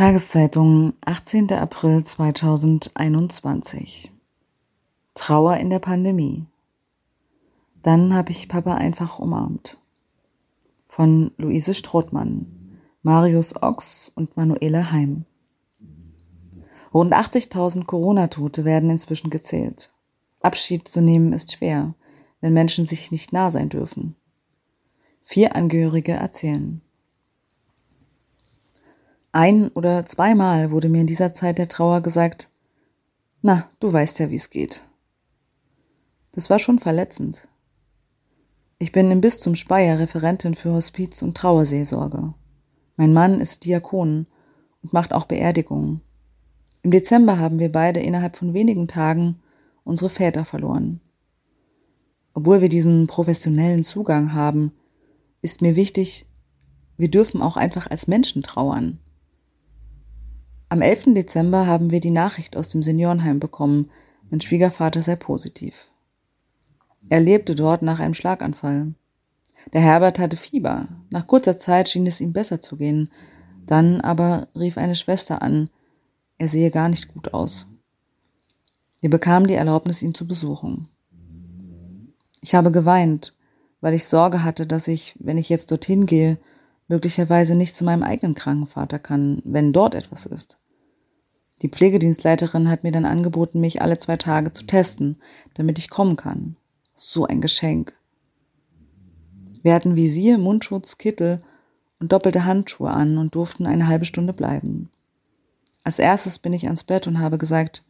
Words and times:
Tageszeitung, 0.00 0.94
18. 1.04 1.52
April 1.52 2.02
2021. 2.02 4.10
Trauer 5.12 5.58
in 5.58 5.68
der 5.68 5.78
Pandemie. 5.78 6.46
Dann 7.82 8.14
habe 8.14 8.30
ich 8.30 8.48
Papa 8.48 8.76
einfach 8.76 9.18
umarmt. 9.18 9.76
Von 10.86 11.32
Luise 11.36 11.74
Strothmann, 11.74 12.46
Marius 13.02 13.62
Ochs 13.62 14.10
und 14.14 14.38
Manuela 14.38 14.90
Heim. 14.90 15.26
Rund 16.94 17.12
80.000 17.12 17.84
Corona-Tote 17.84 18.64
werden 18.64 18.88
inzwischen 18.88 19.28
gezählt. 19.28 19.92
Abschied 20.40 20.88
zu 20.88 21.02
nehmen 21.02 21.34
ist 21.34 21.52
schwer, 21.52 21.92
wenn 22.40 22.54
Menschen 22.54 22.86
sich 22.86 23.10
nicht 23.10 23.34
nah 23.34 23.50
sein 23.50 23.68
dürfen. 23.68 24.16
Vier 25.20 25.56
Angehörige 25.56 26.12
erzählen. 26.12 26.80
Ein 29.32 29.68
oder 29.68 30.04
zweimal 30.04 30.72
wurde 30.72 30.88
mir 30.88 31.02
in 31.02 31.06
dieser 31.06 31.32
Zeit 31.32 31.58
der 31.58 31.68
Trauer 31.68 32.00
gesagt, 32.00 32.50
na, 33.42 33.68
du 33.78 33.92
weißt 33.92 34.18
ja, 34.18 34.30
wie 34.30 34.36
es 34.36 34.50
geht. 34.50 34.84
Das 36.32 36.50
war 36.50 36.58
schon 36.58 36.78
verletzend. 36.78 37.48
Ich 38.78 38.92
bin 38.92 39.10
im 39.10 39.20
Bistum 39.20 39.54
Speyer 39.54 39.98
Referentin 39.98 40.54
für 40.54 40.72
Hospiz 40.72 41.22
und 41.22 41.36
Trauerseelsorge. 41.36 42.34
Mein 42.96 43.12
Mann 43.12 43.40
ist 43.40 43.64
Diakon 43.64 44.26
und 44.82 44.92
macht 44.92 45.12
auch 45.12 45.26
Beerdigungen. 45.26 46.00
Im 46.82 46.90
Dezember 46.90 47.38
haben 47.38 47.58
wir 47.58 47.70
beide 47.70 48.00
innerhalb 48.00 48.36
von 48.36 48.52
wenigen 48.52 48.88
Tagen 48.88 49.40
unsere 49.84 50.10
Väter 50.10 50.44
verloren. 50.44 51.00
Obwohl 52.32 52.60
wir 52.60 52.68
diesen 52.68 53.06
professionellen 53.06 53.84
Zugang 53.84 54.32
haben, 54.32 54.72
ist 55.42 55.62
mir 55.62 55.76
wichtig, 55.76 56.26
wir 56.96 57.10
dürfen 57.10 57.42
auch 57.42 57.56
einfach 57.56 57.90
als 57.90 58.08
Menschen 58.08 58.42
trauern. 58.42 58.98
Am 60.72 60.82
11. 60.82 61.14
Dezember 61.14 61.66
haben 61.66 61.90
wir 61.90 61.98
die 61.98 62.12
Nachricht 62.12 62.56
aus 62.56 62.68
dem 62.68 62.84
Seniorenheim 62.84 63.40
bekommen, 63.40 63.90
mein 64.30 64.40
Schwiegervater 64.40 65.02
sei 65.02 65.16
positiv. 65.16 65.88
Er 67.08 67.18
lebte 67.18 67.56
dort 67.56 67.82
nach 67.82 67.98
einem 67.98 68.14
Schlaganfall. 68.14 68.94
Der 69.72 69.80
Herbert 69.80 70.20
hatte 70.20 70.36
Fieber. 70.36 70.86
Nach 71.10 71.26
kurzer 71.26 71.58
Zeit 71.58 71.88
schien 71.88 72.06
es 72.06 72.20
ihm 72.20 72.32
besser 72.32 72.60
zu 72.60 72.76
gehen. 72.76 73.10
Dann 73.66 74.00
aber 74.00 74.46
rief 74.54 74.78
eine 74.78 74.94
Schwester 74.94 75.42
an, 75.42 75.70
er 76.38 76.46
sehe 76.46 76.70
gar 76.70 76.88
nicht 76.88 77.08
gut 77.08 77.34
aus. 77.34 77.66
Wir 79.00 79.10
bekamen 79.10 79.48
die 79.48 79.54
Erlaubnis, 79.54 80.02
ihn 80.02 80.14
zu 80.14 80.24
besuchen. 80.24 80.88
Ich 82.42 82.54
habe 82.54 82.70
geweint, 82.70 83.34
weil 83.80 83.94
ich 83.94 84.06
Sorge 84.06 84.44
hatte, 84.44 84.68
dass 84.68 84.86
ich, 84.86 85.16
wenn 85.18 85.36
ich 85.36 85.48
jetzt 85.48 85.72
dorthin 85.72 86.06
gehe, 86.06 86.38
möglicherweise 86.90 87.54
nicht 87.54 87.76
zu 87.76 87.84
meinem 87.84 88.02
eigenen 88.02 88.34
Krankenvater 88.34 88.98
kann, 88.98 89.40
wenn 89.44 89.72
dort 89.72 89.94
etwas 89.94 90.26
ist. 90.26 90.58
Die 91.62 91.68
Pflegedienstleiterin 91.68 92.68
hat 92.68 92.82
mir 92.82 92.90
dann 92.90 93.04
angeboten, 93.04 93.60
mich 93.60 93.80
alle 93.80 93.96
zwei 93.98 94.16
Tage 94.16 94.52
zu 94.52 94.64
testen, 94.64 95.16
damit 95.54 95.78
ich 95.78 95.88
kommen 95.88 96.16
kann. 96.16 96.56
So 96.96 97.26
ein 97.26 97.40
Geschenk. 97.40 97.92
Wir 99.62 99.72
hatten 99.72 99.94
Visier, 99.94 100.36
Mundschutz, 100.36 100.98
Kittel 100.98 101.40
und 102.00 102.10
doppelte 102.10 102.44
Handschuhe 102.44 102.90
an 102.90 103.18
und 103.18 103.36
durften 103.36 103.66
eine 103.66 103.86
halbe 103.86 104.04
Stunde 104.04 104.32
bleiben. 104.32 104.90
Als 105.84 106.00
erstes 106.00 106.40
bin 106.40 106.52
ich 106.52 106.64
ans 106.64 106.82
Bett 106.82 107.06
und 107.06 107.20
habe 107.20 107.38
gesagt, 107.38 107.84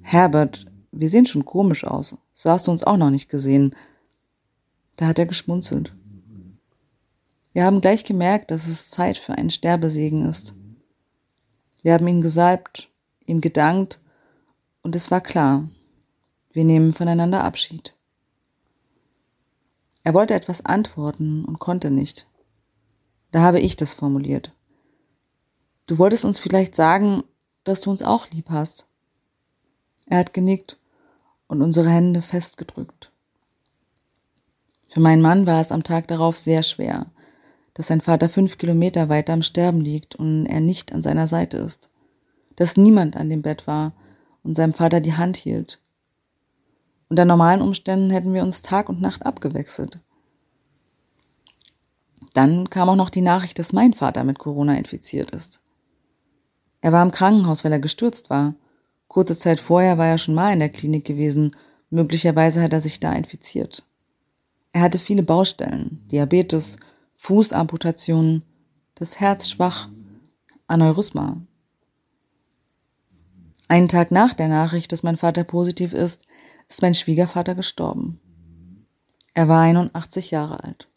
Herbert, 0.00 0.66
wir 0.90 1.10
sehen 1.10 1.26
schon 1.26 1.44
komisch 1.44 1.84
aus. 1.84 2.16
So 2.32 2.48
hast 2.48 2.66
du 2.66 2.70
uns 2.70 2.82
auch 2.82 2.96
noch 2.96 3.10
nicht 3.10 3.28
gesehen. 3.28 3.76
Da 4.94 5.08
hat 5.08 5.18
er 5.18 5.26
geschmunzelt. 5.26 5.95
Wir 7.56 7.64
haben 7.64 7.80
gleich 7.80 8.04
gemerkt, 8.04 8.50
dass 8.50 8.68
es 8.68 8.90
Zeit 8.90 9.16
für 9.16 9.32
einen 9.32 9.48
Sterbesegen 9.48 10.26
ist. 10.28 10.54
Wir 11.80 11.94
haben 11.94 12.06
ihn 12.06 12.20
gesalbt, 12.20 12.90
ihm 13.24 13.40
gedankt 13.40 13.98
und 14.82 14.94
es 14.94 15.10
war 15.10 15.22
klar, 15.22 15.66
wir 16.52 16.66
nehmen 16.66 16.92
voneinander 16.92 17.44
Abschied. 17.44 17.94
Er 20.04 20.12
wollte 20.12 20.34
etwas 20.34 20.66
antworten 20.66 21.46
und 21.46 21.58
konnte 21.58 21.90
nicht. 21.90 22.26
Da 23.30 23.40
habe 23.40 23.60
ich 23.60 23.74
das 23.74 23.94
formuliert. 23.94 24.52
Du 25.86 25.96
wolltest 25.96 26.26
uns 26.26 26.38
vielleicht 26.38 26.74
sagen, 26.76 27.24
dass 27.64 27.80
du 27.80 27.90
uns 27.90 28.02
auch 28.02 28.28
lieb 28.32 28.50
hast. 28.50 28.86
Er 30.04 30.18
hat 30.18 30.34
genickt 30.34 30.78
und 31.46 31.62
unsere 31.62 31.88
Hände 31.88 32.20
festgedrückt. 32.20 33.12
Für 34.90 35.00
meinen 35.00 35.22
Mann 35.22 35.46
war 35.46 35.62
es 35.62 35.72
am 35.72 35.84
Tag 35.84 36.06
darauf 36.08 36.36
sehr 36.36 36.62
schwer 36.62 37.06
dass 37.76 37.88
sein 37.88 38.00
Vater 38.00 38.30
fünf 38.30 38.56
Kilometer 38.56 39.10
weiter 39.10 39.34
am 39.34 39.42
Sterben 39.42 39.82
liegt 39.82 40.14
und 40.14 40.46
er 40.46 40.60
nicht 40.60 40.94
an 40.94 41.02
seiner 41.02 41.26
Seite 41.26 41.58
ist, 41.58 41.90
dass 42.56 42.78
niemand 42.78 43.18
an 43.18 43.28
dem 43.28 43.42
Bett 43.42 43.66
war 43.66 43.92
und 44.42 44.54
seinem 44.54 44.72
Vater 44.72 45.00
die 45.00 45.12
Hand 45.12 45.36
hielt. 45.36 45.78
Unter 47.10 47.26
normalen 47.26 47.60
Umständen 47.60 48.08
hätten 48.08 48.32
wir 48.32 48.42
uns 48.42 48.62
Tag 48.62 48.88
und 48.88 49.02
Nacht 49.02 49.26
abgewechselt. 49.26 49.98
Dann 52.32 52.70
kam 52.70 52.88
auch 52.88 52.96
noch 52.96 53.10
die 53.10 53.20
Nachricht, 53.20 53.58
dass 53.58 53.74
mein 53.74 53.92
Vater 53.92 54.24
mit 54.24 54.38
Corona 54.38 54.74
infiziert 54.78 55.32
ist. 55.32 55.60
Er 56.80 56.92
war 56.92 57.02
im 57.02 57.10
Krankenhaus, 57.10 57.62
weil 57.62 57.72
er 57.72 57.78
gestürzt 57.78 58.30
war. 58.30 58.54
Kurze 59.06 59.36
Zeit 59.36 59.60
vorher 59.60 59.98
war 59.98 60.06
er 60.06 60.18
schon 60.18 60.34
mal 60.34 60.54
in 60.54 60.60
der 60.60 60.70
Klinik 60.70 61.04
gewesen. 61.04 61.54
Möglicherweise 61.90 62.62
hat 62.62 62.72
er 62.72 62.80
sich 62.80 63.00
da 63.00 63.12
infiziert. 63.12 63.84
Er 64.72 64.80
hatte 64.80 64.98
viele 64.98 65.22
Baustellen, 65.22 66.06
Diabetes, 66.10 66.78
Fußamputation, 67.16 68.42
das 68.94 69.20
Herz 69.20 69.48
schwach, 69.48 69.88
Aneurysma. 70.66 71.40
Einen 73.68 73.88
Tag 73.88 74.10
nach 74.10 74.34
der 74.34 74.48
Nachricht, 74.48 74.92
dass 74.92 75.02
mein 75.02 75.16
Vater 75.16 75.42
positiv 75.42 75.92
ist, 75.92 76.26
ist 76.68 76.82
mein 76.82 76.94
Schwiegervater 76.94 77.54
gestorben. 77.54 78.20
Er 79.34 79.48
war 79.48 79.62
81 79.62 80.30
Jahre 80.30 80.62
alt. 80.62 80.88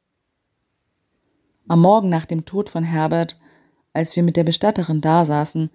Am 1.67 1.81
Morgen 1.81 2.09
nach 2.09 2.25
dem 2.25 2.45
Tod 2.45 2.69
von 2.69 2.83
Herbert, 2.83 3.39
als 3.93 4.15
wir 4.15 4.23
mit 4.23 4.37
der 4.37 4.43
Bestatterin 4.43 5.01
da 5.01 5.25
saßen, 5.25 5.69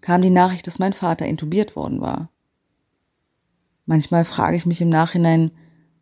kam 0.00 0.22
die 0.22 0.30
Nachricht, 0.30 0.66
dass 0.66 0.78
mein 0.78 0.92
Vater 0.92 1.26
intubiert 1.26 1.76
worden 1.76 2.00
war. 2.00 2.30
Manchmal 3.86 4.24
frage 4.24 4.56
ich 4.56 4.66
mich 4.66 4.80
im 4.80 4.88
Nachhinein, 4.88 5.50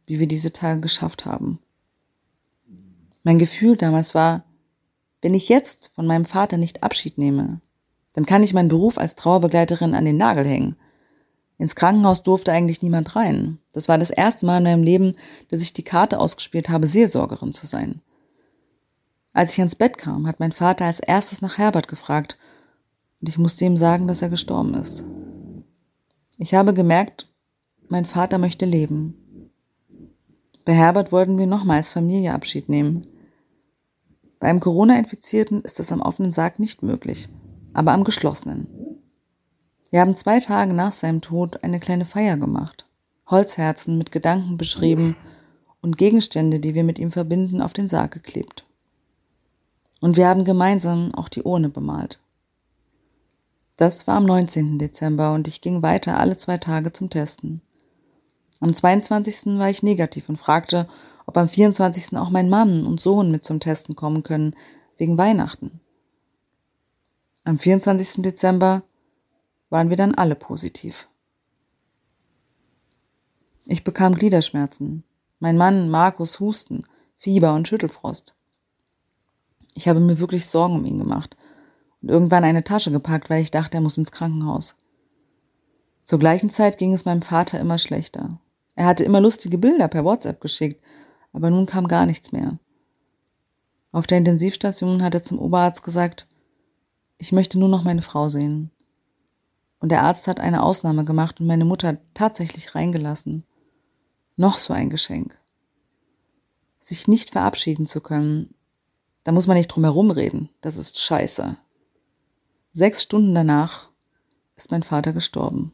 wie 0.07 0.19
wir 0.19 0.29
diese 0.29 0.53
Tage 0.53 0.81
geschafft 0.81 1.25
haben. 1.25 1.59
Mein 3.29 3.39
Gefühl 3.39 3.77
damals 3.77 4.15
war, 4.15 4.47
wenn 5.21 5.35
ich 5.35 5.51
jetzt 5.51 5.89
von 5.89 6.07
meinem 6.07 6.25
Vater 6.25 6.57
nicht 6.57 6.83
Abschied 6.83 7.19
nehme, 7.19 7.61
dann 8.15 8.25
kann 8.25 8.43
ich 8.43 8.55
meinen 8.55 8.71
Beruf 8.71 8.97
als 8.97 9.17
Trauerbegleiterin 9.17 9.95
an 9.95 10.07
den 10.07 10.17
Nagel 10.17 10.47
hängen. 10.47 10.77
Ins 11.59 11.75
Krankenhaus 11.75 12.23
durfte 12.23 12.53
eigentlich 12.53 12.81
niemand 12.81 13.17
rein. 13.17 13.59
Das 13.75 13.87
war 13.87 13.99
das 13.99 14.09
erste 14.09 14.47
Mal 14.47 14.57
in 14.57 14.63
meinem 14.63 14.83
Leben, 14.83 15.15
dass 15.51 15.61
ich 15.61 15.75
die 15.75 15.83
Karte 15.83 16.21
ausgespielt 16.21 16.71
habe, 16.71 16.87
Seelsorgerin 16.87 17.53
zu 17.53 17.67
sein. 17.67 18.01
Als 19.35 19.53
ich 19.53 19.59
ans 19.59 19.77
Bett 19.77 19.99
kam, 19.99 20.27
hat 20.27 20.41
mein 20.41 20.53
Vater 20.53 20.87
als 20.87 20.99
erstes 20.99 21.43
nach 21.43 21.59
Herbert 21.59 21.87
gefragt 21.87 22.39
und 23.21 23.29
ich 23.29 23.37
musste 23.37 23.67
ihm 23.67 23.77
sagen, 23.77 24.09
dass 24.09 24.23
er 24.23 24.31
gestorben 24.31 24.73
ist. 24.73 25.05
Ich 26.39 26.55
habe 26.55 26.73
gemerkt, 26.73 27.29
mein 27.91 28.07
Vater 28.07 28.39
möchte 28.39 28.65
leben. 28.65 29.51
Bei 30.65 30.73
Herbert 30.73 31.13
wollten 31.13 31.37
wir 31.37 31.47
nochmals 31.47 31.93
Familie 31.93 32.33
Abschied 32.33 32.71
nehmen. 32.71 33.07
Beim 34.41 34.61
Corona-Infizierten 34.61 35.63
ist 35.63 35.81
es 35.81 35.91
am 35.91 36.01
offenen 36.01 36.31
Sarg 36.31 36.59
nicht 36.59 36.83
möglich, 36.83 37.29
aber 37.75 37.93
am 37.93 38.05
geschlossenen. 38.05 38.69
Wir 39.91 40.01
haben 40.01 40.17
zwei 40.17 40.39
Tage 40.39 40.75
nach 40.75 40.93
seinem 40.93 41.21
Tod 41.21 41.65
eine 41.65 41.81
kleine 41.81 42.05
Feier 42.05 42.37
gemacht, 42.37 42.87
Holzherzen 43.27 43.99
mit 43.99 44.13
Gedanken 44.13 44.57
beschrieben 44.57 45.17
und 45.81 45.99
Gegenstände, 45.99 46.61
die 46.61 46.75
wir 46.75 46.85
mit 46.85 46.99
ihm 46.99 47.11
verbinden, 47.11 47.61
auf 47.61 47.73
den 47.73 47.89
Sarg 47.89 48.13
geklebt. 48.13 48.65
Und 50.01 50.17
wir 50.17 50.29
haben 50.29 50.45
gemeinsam 50.45 51.15
auch 51.15 51.29
die 51.29 51.43
Urne 51.43 51.69
bemalt. 51.69 52.21
Das 53.77 54.07
war 54.07 54.17
am 54.17 54.27
19. 54.27 54.79
Dezember 54.79 55.33
und 55.35 55.49
ich 55.49 55.61
ging 55.61 55.83
weiter 55.83 56.19
alle 56.19 56.37
zwei 56.37 56.59
Tage 56.59 56.93
zum 56.93 57.11
Testen. 57.11 57.63
Am 58.61 58.75
22. 58.75 59.59
war 59.59 59.71
ich 59.71 59.83
negativ 59.83 60.29
und 60.29 60.37
fragte, 60.37 60.89
ob 61.27 61.37
am 61.37 61.49
24. 61.49 62.17
auch 62.17 62.31
mein 62.31 62.49
Mann 62.49 62.85
und 62.87 63.01
Sohn 63.01 63.31
mit 63.31 63.45
zum 63.45 63.61
Testen 63.61 63.95
kommen 63.95 64.23
können, 64.23 64.57
wegen 64.97 65.17
Weihnachten. 65.17 65.81
Am 67.45 67.59
24. 67.59 68.23
Dezember 68.23 68.83
waren 69.71 69.91
wir 69.91 69.97
dann 69.97 70.15
alle 70.15 70.35
positiv. 70.35 71.09
Ich 73.67 73.85
bekam 73.85 74.15
Gliederschmerzen. 74.15 75.05
Mein 75.39 75.57
Mann 75.57 75.89
Markus 75.89 76.41
Husten, 76.41 76.85
Fieber 77.17 77.55
und 77.55 77.69
Schüttelfrost. 77.69 78.35
Ich 79.75 79.87
habe 79.87 80.01
mir 80.01 80.19
wirklich 80.19 80.47
Sorgen 80.47 80.75
um 80.75 80.85
ihn 80.85 80.99
gemacht 80.99 81.37
und 82.03 82.09
irgendwann 82.09 82.45
eine 82.45 82.65
Tasche 82.65 82.91
gepackt, 82.91 83.31
weil 83.31 83.43
ich 83.43 83.51
dachte, 83.51 83.77
er 83.77 83.83
muss 83.83 83.99
ins 83.99 84.11
Krankenhaus. 84.11 84.77
Zur 86.03 86.19
gleichen 86.19 86.51
Zeit 86.51 86.79
ging 86.79 86.93
es 86.93 87.05
meinem 87.05 87.23
Vater 87.23 87.61
immer 87.61 87.79
schlechter. 87.79 88.41
Er 88.79 88.87
hatte 88.87 89.03
immer 89.03 89.21
lustige 89.21 89.59
Bilder 89.59 89.89
per 89.89 90.05
WhatsApp 90.05 90.41
geschickt, 90.41 90.81
aber 91.33 91.51
nun 91.51 91.67
kam 91.67 91.89
gar 91.89 92.07
nichts 92.07 92.31
mehr. 92.31 92.61
Auf 93.91 94.07
der 94.07 94.19
Intensivstation 94.19 95.03
hat 95.03 95.17
er 95.17 95.25
zum 95.25 95.41
Oberarzt 95.41 95.83
gesagt, 95.83 96.29
Ich 97.17 97.33
möchte 97.33 97.59
nur 97.59 97.69
noch 97.69 97.83
meine 97.83 98.03
Frau 98.03 98.29
sehen. 98.29 98.71
Und 99.81 99.89
der 99.89 100.05
Arzt 100.05 100.29
hat 100.29 100.39
eine 100.39 100.63
Ausnahme 100.63 101.05
gemacht 101.05 101.41
und 101.41 101.49
meine 101.49 101.65
Mutter 101.65 101.99
tatsächlich 102.15 102.77
reingelassen. 102.77 103.43
Noch 104.37 104.57
so 104.57 104.73
ein 104.73 104.91
Geschenk. 104.91 105.37
Sich 106.79 107.09
nicht 107.09 107.31
verabschieden 107.31 107.85
zu 107.85 108.01
können, 108.01 108.55
da 109.25 109.33
muss 109.33 109.49
man 109.49 109.57
nicht 109.57 109.67
drum 109.75 109.83
herum 109.83 110.13
reden. 110.13 110.51
Das 110.61 110.77
ist 110.77 111.01
scheiße. 111.01 111.57
Sechs 112.71 113.03
Stunden 113.03 113.35
danach 113.35 113.89
ist 114.55 114.71
mein 114.71 114.85
Vater 114.85 115.13
gestorben. 115.13 115.73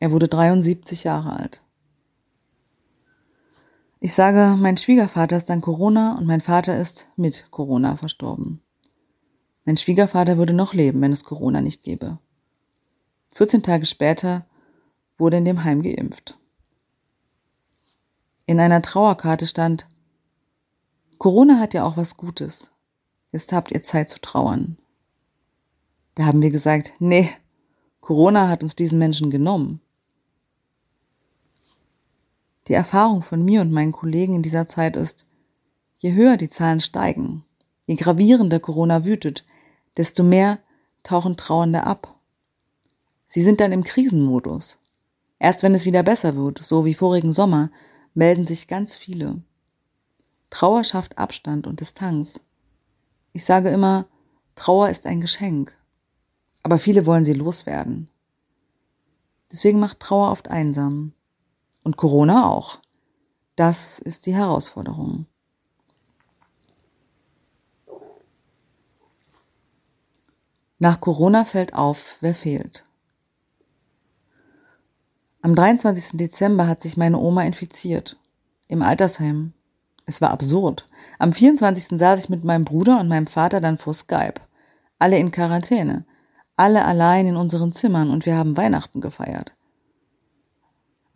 Er 0.00 0.10
wurde 0.10 0.26
73 0.26 1.04
Jahre 1.04 1.38
alt. 1.38 1.62
Ich 3.98 4.12
sage, 4.12 4.56
mein 4.58 4.76
Schwiegervater 4.76 5.36
ist 5.36 5.50
an 5.50 5.62
Corona 5.62 6.16
und 6.18 6.26
mein 6.26 6.42
Vater 6.42 6.78
ist 6.78 7.08
mit 7.16 7.46
Corona 7.50 7.96
verstorben. 7.96 8.60
Mein 9.64 9.76
Schwiegervater 9.76 10.36
würde 10.36 10.52
noch 10.52 10.74
leben, 10.74 11.00
wenn 11.00 11.12
es 11.12 11.24
Corona 11.24 11.60
nicht 11.60 11.82
gäbe. 11.82 12.18
14 13.34 13.62
Tage 13.62 13.86
später 13.86 14.46
wurde 15.18 15.38
in 15.38 15.44
dem 15.44 15.64
Heim 15.64 15.82
geimpft. 15.82 16.38
In 18.44 18.60
einer 18.60 18.82
Trauerkarte 18.82 19.46
stand, 19.46 19.88
Corona 21.18 21.58
hat 21.58 21.74
ja 21.74 21.84
auch 21.84 21.96
was 21.96 22.16
Gutes. 22.16 22.72
Jetzt 23.32 23.52
habt 23.52 23.72
ihr 23.72 23.82
Zeit 23.82 24.08
zu 24.08 24.20
trauern. 24.20 24.78
Da 26.14 26.26
haben 26.26 26.42
wir 26.42 26.50
gesagt, 26.50 26.92
nee, 26.98 27.30
Corona 28.00 28.48
hat 28.48 28.62
uns 28.62 28.76
diesen 28.76 28.98
Menschen 28.98 29.30
genommen. 29.30 29.80
Die 32.68 32.74
Erfahrung 32.74 33.22
von 33.22 33.44
mir 33.44 33.60
und 33.60 33.72
meinen 33.72 33.92
Kollegen 33.92 34.34
in 34.34 34.42
dieser 34.42 34.66
Zeit 34.66 34.96
ist, 34.96 35.26
je 35.98 36.12
höher 36.12 36.36
die 36.36 36.48
Zahlen 36.48 36.80
steigen, 36.80 37.44
je 37.86 37.94
gravierender 37.94 38.60
Corona 38.60 39.04
wütet, 39.04 39.44
desto 39.96 40.22
mehr 40.22 40.58
tauchen 41.02 41.36
Trauernde 41.36 41.84
ab. 41.84 42.18
Sie 43.26 43.42
sind 43.42 43.60
dann 43.60 43.72
im 43.72 43.84
Krisenmodus. 43.84 44.78
Erst 45.38 45.62
wenn 45.62 45.74
es 45.74 45.84
wieder 45.84 46.02
besser 46.02 46.34
wird, 46.36 46.62
so 46.62 46.84
wie 46.84 46.94
vorigen 46.94 47.32
Sommer, 47.32 47.70
melden 48.14 48.46
sich 48.46 48.68
ganz 48.68 48.96
viele. 48.96 49.42
Trauer 50.50 50.84
schafft 50.84 51.18
Abstand 51.18 51.66
und 51.66 51.80
Distanz. 51.80 52.40
Ich 53.32 53.44
sage 53.44 53.68
immer, 53.68 54.06
Trauer 54.54 54.88
ist 54.88 55.06
ein 55.06 55.20
Geschenk. 55.20 55.76
Aber 56.62 56.78
viele 56.78 57.04
wollen 57.06 57.24
sie 57.24 57.34
loswerden. 57.34 58.08
Deswegen 59.52 59.78
macht 59.78 60.00
Trauer 60.00 60.30
oft 60.30 60.48
einsam. 60.48 61.12
Und 61.86 61.96
Corona 61.96 62.48
auch. 62.48 62.80
Das 63.54 64.00
ist 64.00 64.26
die 64.26 64.34
Herausforderung. 64.34 65.26
Nach 70.80 71.00
Corona 71.00 71.44
fällt 71.44 71.74
auf, 71.74 72.16
wer 72.22 72.34
fehlt. 72.34 72.84
Am 75.42 75.54
23. 75.54 76.16
Dezember 76.18 76.66
hat 76.66 76.82
sich 76.82 76.96
meine 76.96 77.18
Oma 77.20 77.44
infiziert. 77.44 78.18
Im 78.66 78.82
Altersheim. 78.82 79.52
Es 80.06 80.20
war 80.20 80.32
absurd. 80.32 80.88
Am 81.20 81.32
24. 81.32 82.00
saß 82.00 82.18
ich 82.18 82.28
mit 82.28 82.42
meinem 82.42 82.64
Bruder 82.64 82.98
und 82.98 83.06
meinem 83.06 83.28
Vater 83.28 83.60
dann 83.60 83.78
vor 83.78 83.94
Skype. 83.94 84.40
Alle 84.98 85.18
in 85.18 85.30
Quarantäne. 85.30 86.04
Alle 86.56 86.84
allein 86.84 87.28
in 87.28 87.36
unseren 87.36 87.70
Zimmern 87.70 88.10
und 88.10 88.26
wir 88.26 88.36
haben 88.36 88.56
Weihnachten 88.56 89.00
gefeiert. 89.00 89.55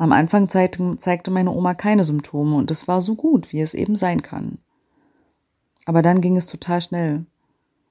Am 0.00 0.12
Anfang 0.12 0.48
zeigte 0.48 1.30
meine 1.30 1.50
Oma 1.50 1.74
keine 1.74 2.06
Symptome 2.06 2.56
und 2.56 2.70
es 2.70 2.88
war 2.88 3.02
so 3.02 3.14
gut, 3.14 3.52
wie 3.52 3.60
es 3.60 3.74
eben 3.74 3.96
sein 3.96 4.22
kann. 4.22 4.56
Aber 5.84 6.00
dann 6.00 6.22
ging 6.22 6.38
es 6.38 6.46
total 6.46 6.80
schnell. 6.80 7.26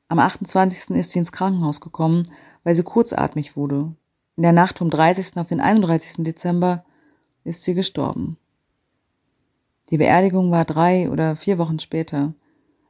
Am 0.08 0.18
28. 0.18 0.90
ist 0.96 1.12
sie 1.12 1.20
ins 1.20 1.32
Krankenhaus 1.32 1.82
gekommen, 1.82 2.24
weil 2.64 2.74
sie 2.74 2.82
kurzatmig 2.82 3.56
wurde. 3.56 3.94
In 4.38 4.42
der 4.42 4.54
Nacht 4.54 4.80
vom 4.80 4.90
30. 4.90 5.38
auf 5.38 5.50
den 5.50 5.62
31. 5.62 6.24
Dezember 6.24 6.84
ist 7.44 7.64
sie 7.64 7.76
gestorben. 7.76 8.40
Die 9.92 9.98
Beerdigung 9.98 10.50
war 10.50 10.66
drei 10.66 11.12
oder 11.12 11.36
vier 11.36 11.60
Wochen 11.60 11.78
später. 11.78 12.34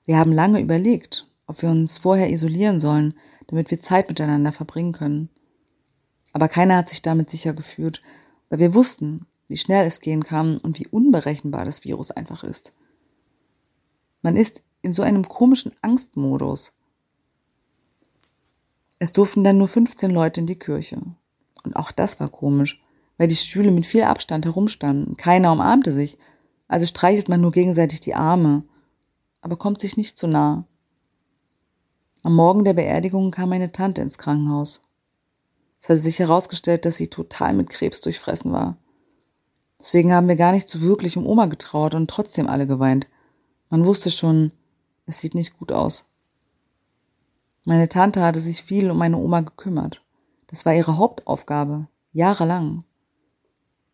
Wir 0.05 0.17
haben 0.17 0.31
lange 0.31 0.61
überlegt, 0.61 1.27
ob 1.45 1.61
wir 1.61 1.69
uns 1.69 1.97
vorher 1.97 2.29
isolieren 2.31 2.79
sollen, 2.79 3.13
damit 3.47 3.69
wir 3.69 3.81
Zeit 3.81 4.07
miteinander 4.07 4.53
verbringen 4.53 4.93
können. 4.93 5.27
Aber 6.31 6.47
keiner 6.47 6.77
hat 6.77 6.87
sich 6.87 7.01
damit 7.01 7.29
sicher 7.29 7.51
gefühlt, 7.51 8.01
weil 8.49 8.59
wir 8.59 8.73
wussten, 8.73 9.25
wie 9.47 9.57
schnell 9.57 9.85
es 9.85 9.99
gehen 9.99 10.23
kann 10.23 10.57
und 10.57 10.79
wie 10.79 10.87
unberechenbar 10.87 11.65
das 11.65 11.83
Virus 11.83 12.11
einfach 12.11 12.43
ist. 12.43 12.73
Man 14.21 14.35
ist 14.35 14.63
in 14.81 14.93
so 14.93 15.01
einem 15.01 15.27
komischen 15.27 15.71
Angstmodus. 15.81 16.73
Es 18.99 19.11
durften 19.11 19.43
dann 19.43 19.57
nur 19.57 19.67
15 19.67 20.11
Leute 20.11 20.41
in 20.41 20.47
die 20.47 20.59
Kirche. 20.59 21.01
Und 21.63 21.75
auch 21.75 21.91
das 21.91 22.19
war 22.19 22.29
komisch, 22.29 22.81
weil 23.17 23.27
die 23.27 23.35
Stühle 23.35 23.71
mit 23.71 23.85
viel 23.85 24.03
Abstand 24.03 24.45
herumstanden. 24.45 25.17
Keiner 25.17 25.51
umarmte 25.51 25.91
sich. 25.91 26.17
Also 26.67 26.85
streichelt 26.85 27.29
man 27.29 27.41
nur 27.41 27.51
gegenseitig 27.51 27.99
die 27.99 28.13
Arme, 28.13 28.63
aber 29.41 29.57
kommt 29.57 29.79
sich 29.79 29.97
nicht 29.97 30.17
zu 30.17 30.27
nah. 30.27 30.65
Am 32.21 32.35
Morgen 32.35 32.63
der 32.63 32.73
Beerdigung 32.73 33.31
kam 33.31 33.49
meine 33.49 33.71
Tante 33.71 34.01
ins 34.01 34.17
Krankenhaus. 34.17 34.81
Es 35.79 35.87
hatte 35.87 35.99
sich 35.99 36.19
herausgestellt, 36.19 36.85
dass 36.85 36.97
sie 36.97 37.07
total 37.07 37.53
mit 37.53 37.69
Krebs 37.69 38.01
durchfressen 38.01 38.51
war. 38.51 38.77
Deswegen 39.79 40.13
haben 40.13 40.27
wir 40.27 40.35
gar 40.35 40.51
nicht 40.51 40.69
so 40.69 40.81
wirklich 40.81 41.15
um 41.15 41.25
Oma 41.25 41.45
getrauert 41.45 41.95
und 41.95 42.09
trotzdem 42.09 42.47
alle 42.47 42.67
geweint. 42.67 43.07
Man 43.69 43.85
wusste 43.85 44.11
schon, 44.11 44.51
es 45.05 45.19
sieht 45.19 45.35
nicht 45.35 45.57
gut 45.57 45.71
aus. 45.71 46.05
Meine 47.65 47.87
Tante 47.87 48.21
hatte 48.21 48.39
sich 48.39 48.63
viel 48.63 48.91
um 48.91 48.97
meine 48.97 49.17
Oma 49.17 49.41
gekümmert. 49.41 50.01
Das 50.47 50.65
war 50.65 50.73
ihre 50.73 50.97
Hauptaufgabe, 50.97 51.87
jahrelang. 52.11 52.83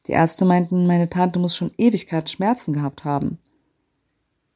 Die 0.08 0.14
Ärzte 0.14 0.46
meinten, 0.46 0.88
meine 0.88 1.10
Tante 1.10 1.40
muss 1.40 1.56
schon 1.56 1.72
Ewigkeit 1.78 2.30
Schmerzen 2.30 2.74
gehabt 2.74 3.04
haben. 3.04 3.38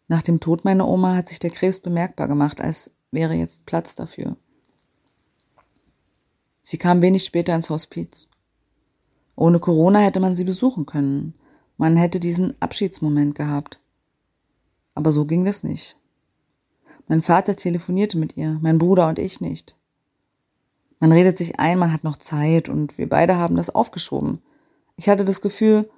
Nach 0.08 0.24
dem 0.24 0.40
Tod 0.40 0.66
meiner 0.66 0.88
Oma 0.88 1.16
hat 1.16 1.28
sich 1.28 1.40
der 1.40 1.52
Krebs 1.52 1.80
bemerkbar 1.80 2.28
gemacht, 2.28 2.62
als 2.62 2.92
wäre 3.12 3.34
jetzt 3.34 3.66
Platz 3.66 3.94
dafür. 3.94 4.38
Sie 6.62 6.78
kam 6.78 7.02
wenig 7.02 7.24
später 7.24 7.56
ins 7.56 7.70
Hospiz. 7.70 8.28
Ohne 9.36 9.60
Corona 9.60 10.00
hätte 10.00 10.20
man 10.20 10.36
sie 10.36 10.44
besuchen 10.44 10.86
können. 10.86 11.34
Man 11.78 11.96
hätte 11.96 12.20
diesen 12.20 12.62
Abschiedsmoment 12.62 13.36
gehabt. 13.36 13.80
Aber 14.96 15.12
so 15.12 15.26
ging 15.26 15.46
das 15.46 15.64
nicht. 15.64 15.96
Mein 17.08 17.22
Vater 17.22 17.56
telefonierte 17.56 18.18
mit 18.18 18.38
ihr, 18.38 18.60
mein 18.62 18.78
Bruder 18.78 19.08
und 19.08 19.18
ich 19.18 19.42
nicht. 19.42 19.76
Man 21.00 21.12
redet 21.12 21.38
sich 21.38 21.60
ein, 21.60 21.80
man 21.80 21.94
hat 21.94 22.04
noch 22.04 22.18
Zeit 22.18 22.68
und 22.68 22.98
wir 22.98 23.08
beide 23.08 23.38
haben 23.38 23.56
das 23.56 23.70
aufgeschoben. 23.70 24.42
Ich 24.98 25.08
hatte 25.08 25.24
das 25.24 25.40
Gefühl, 25.42 25.90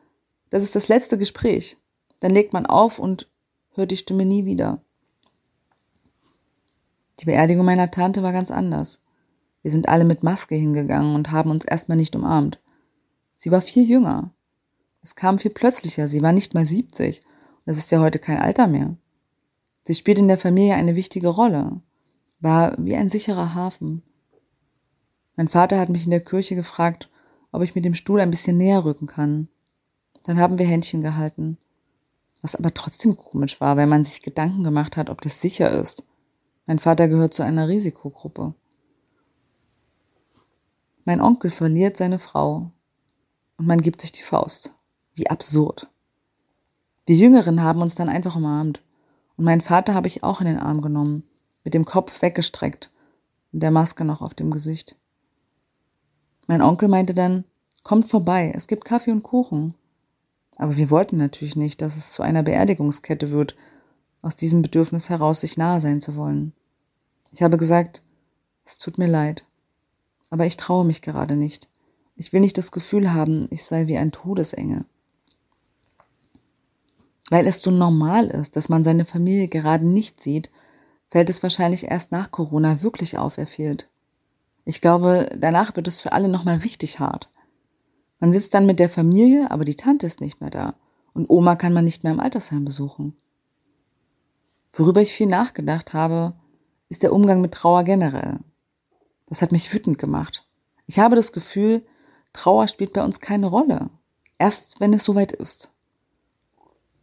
das 0.51 0.61
ist 0.61 0.75
das 0.75 0.87
letzte 0.87 1.17
Gespräch. 1.17 1.77
Dann 2.19 2.31
legt 2.31 2.53
man 2.53 2.67
auf 2.67 2.99
und 2.99 3.27
hört 3.73 3.89
die 3.89 3.97
Stimme 3.97 4.25
nie 4.25 4.45
wieder. 4.45 4.81
Die 7.19 7.25
Beerdigung 7.25 7.65
meiner 7.65 7.89
Tante 7.89 8.21
war 8.21 8.31
ganz 8.31 8.51
anders. 8.51 9.01
Wir 9.61 9.71
sind 9.71 9.89
alle 9.89 10.05
mit 10.05 10.23
Maske 10.23 10.55
hingegangen 10.55 11.15
und 11.15 11.31
haben 11.31 11.51
uns 11.51 11.65
erstmal 11.65 11.97
nicht 11.97 12.15
umarmt. 12.15 12.59
Sie 13.35 13.51
war 13.51 13.61
viel 13.61 13.89
jünger. 13.89 14.31
Es 15.01 15.15
kam 15.15 15.39
viel 15.39 15.51
plötzlicher. 15.51 16.07
Sie 16.07 16.21
war 16.21 16.31
nicht 16.31 16.53
mal 16.53 16.65
70. 16.65 17.21
Das 17.65 17.77
ist 17.77 17.91
ja 17.91 17.99
heute 17.99 18.19
kein 18.19 18.37
Alter 18.37 18.67
mehr. 18.67 18.95
Sie 19.83 19.95
spielt 19.95 20.19
in 20.19 20.27
der 20.27 20.37
Familie 20.37 20.75
eine 20.75 20.95
wichtige 20.95 21.29
Rolle. 21.29 21.81
War 22.39 22.75
wie 22.77 22.95
ein 22.95 23.09
sicherer 23.09 23.55
Hafen. 23.55 24.03
Mein 25.35 25.47
Vater 25.47 25.79
hat 25.79 25.89
mich 25.89 26.05
in 26.05 26.11
der 26.11 26.23
Kirche 26.23 26.55
gefragt, 26.55 27.09
ob 27.51 27.63
ich 27.63 27.75
mit 27.75 27.85
dem 27.85 27.95
Stuhl 27.95 28.19
ein 28.19 28.31
bisschen 28.31 28.57
näher 28.57 28.85
rücken 28.85 29.07
kann. 29.07 29.47
Dann 30.23 30.39
haben 30.39 30.59
wir 30.59 30.67
Händchen 30.67 31.01
gehalten. 31.01 31.57
Was 32.41 32.55
aber 32.55 32.73
trotzdem 32.73 33.15
komisch 33.15 33.61
war, 33.61 33.77
weil 33.77 33.87
man 33.87 34.03
sich 34.03 34.21
Gedanken 34.21 34.63
gemacht 34.63 34.97
hat, 34.97 35.09
ob 35.09 35.21
das 35.21 35.41
sicher 35.41 35.71
ist. 35.71 36.03
Mein 36.65 36.79
Vater 36.79 37.07
gehört 37.07 37.33
zu 37.33 37.43
einer 37.43 37.67
Risikogruppe. 37.67 38.53
Mein 41.11 41.19
Onkel 41.19 41.51
verliert 41.51 41.97
seine 41.97 42.19
Frau 42.19 42.71
und 43.57 43.67
man 43.67 43.81
gibt 43.81 43.99
sich 43.99 44.13
die 44.13 44.23
Faust. 44.23 44.73
Wie 45.13 45.29
absurd. 45.29 45.89
Wir 47.05 47.17
Jüngeren 47.17 47.61
haben 47.61 47.81
uns 47.81 47.95
dann 47.95 48.07
einfach 48.07 48.37
umarmt 48.37 48.81
und 49.35 49.43
meinen 49.43 49.59
Vater 49.59 49.93
habe 49.93 50.07
ich 50.07 50.23
auch 50.23 50.39
in 50.39 50.47
den 50.47 50.57
Arm 50.57 50.81
genommen, 50.81 51.25
mit 51.65 51.73
dem 51.73 51.83
Kopf 51.83 52.21
weggestreckt 52.21 52.91
und 53.51 53.61
der 53.61 53.71
Maske 53.71 54.05
noch 54.05 54.21
auf 54.21 54.35
dem 54.35 54.51
Gesicht. 54.51 54.95
Mein 56.47 56.61
Onkel 56.61 56.87
meinte 56.87 57.13
dann, 57.13 57.43
kommt 57.83 58.07
vorbei, 58.07 58.53
es 58.55 58.67
gibt 58.67 58.85
Kaffee 58.85 59.11
und 59.11 59.23
Kuchen. 59.23 59.73
Aber 60.55 60.77
wir 60.77 60.89
wollten 60.89 61.17
natürlich 61.17 61.57
nicht, 61.57 61.81
dass 61.81 61.97
es 61.97 62.13
zu 62.13 62.23
einer 62.23 62.41
Beerdigungskette 62.41 63.31
wird, 63.31 63.57
aus 64.21 64.37
diesem 64.37 64.61
Bedürfnis 64.61 65.09
heraus, 65.09 65.41
sich 65.41 65.57
nahe 65.57 65.81
sein 65.81 65.99
zu 65.99 66.15
wollen. 66.15 66.53
Ich 67.33 67.43
habe 67.43 67.57
gesagt, 67.57 68.01
es 68.63 68.77
tut 68.77 68.97
mir 68.97 69.07
leid 69.07 69.45
aber 70.31 70.47
ich 70.47 70.57
traue 70.57 70.85
mich 70.85 71.03
gerade 71.03 71.35
nicht. 71.35 71.69
Ich 72.15 72.33
will 72.33 72.41
nicht 72.41 72.57
das 72.57 72.71
Gefühl 72.71 73.13
haben, 73.13 73.47
ich 73.51 73.63
sei 73.63 73.85
wie 73.85 73.97
ein 73.97 74.11
Todesengel. 74.11 74.85
Weil 77.29 77.47
es 77.47 77.59
so 77.59 77.69
normal 77.69 78.27
ist, 78.27 78.55
dass 78.55 78.69
man 78.69 78.83
seine 78.83 79.05
Familie 79.05 79.47
gerade 79.47 79.85
nicht 79.85 80.21
sieht, 80.21 80.49
fällt 81.09 81.29
es 81.29 81.43
wahrscheinlich 81.43 81.85
erst 81.85 82.11
nach 82.11 82.31
Corona 82.31 82.81
wirklich 82.81 83.17
auf, 83.17 83.37
er 83.37 83.47
fehlt. 83.47 83.89
Ich 84.65 84.81
glaube, 84.81 85.29
danach 85.37 85.75
wird 85.75 85.87
es 85.87 86.01
für 86.01 86.13
alle 86.13 86.27
nochmal 86.27 86.57
richtig 86.57 86.99
hart. 86.99 87.29
Man 88.19 88.31
sitzt 88.31 88.53
dann 88.53 88.65
mit 88.65 88.79
der 88.79 88.89
Familie, 88.89 89.49
aber 89.51 89.65
die 89.65 89.75
Tante 89.75 90.05
ist 90.07 90.21
nicht 90.21 90.41
mehr 90.41 90.49
da. 90.49 90.75
Und 91.13 91.29
Oma 91.29 91.55
kann 91.55 91.73
man 91.73 91.83
nicht 91.83 92.03
mehr 92.03 92.13
im 92.13 92.19
Altersheim 92.19 92.63
besuchen. 92.63 93.15
Worüber 94.73 95.01
ich 95.01 95.11
viel 95.11 95.27
nachgedacht 95.27 95.93
habe, 95.93 96.33
ist 96.87 97.03
der 97.03 97.13
Umgang 97.13 97.41
mit 97.41 97.53
Trauer 97.53 97.83
generell. 97.83 98.39
Das 99.31 99.41
hat 99.41 99.53
mich 99.53 99.73
wütend 99.73 99.97
gemacht. 99.97 100.45
Ich 100.87 100.99
habe 100.99 101.15
das 101.15 101.31
Gefühl, 101.31 101.85
Trauer 102.33 102.67
spielt 102.67 102.91
bei 102.91 103.01
uns 103.01 103.21
keine 103.21 103.47
Rolle. 103.47 103.89
Erst 104.37 104.81
wenn 104.81 104.93
es 104.93 105.05
soweit 105.05 105.31
ist. 105.31 105.71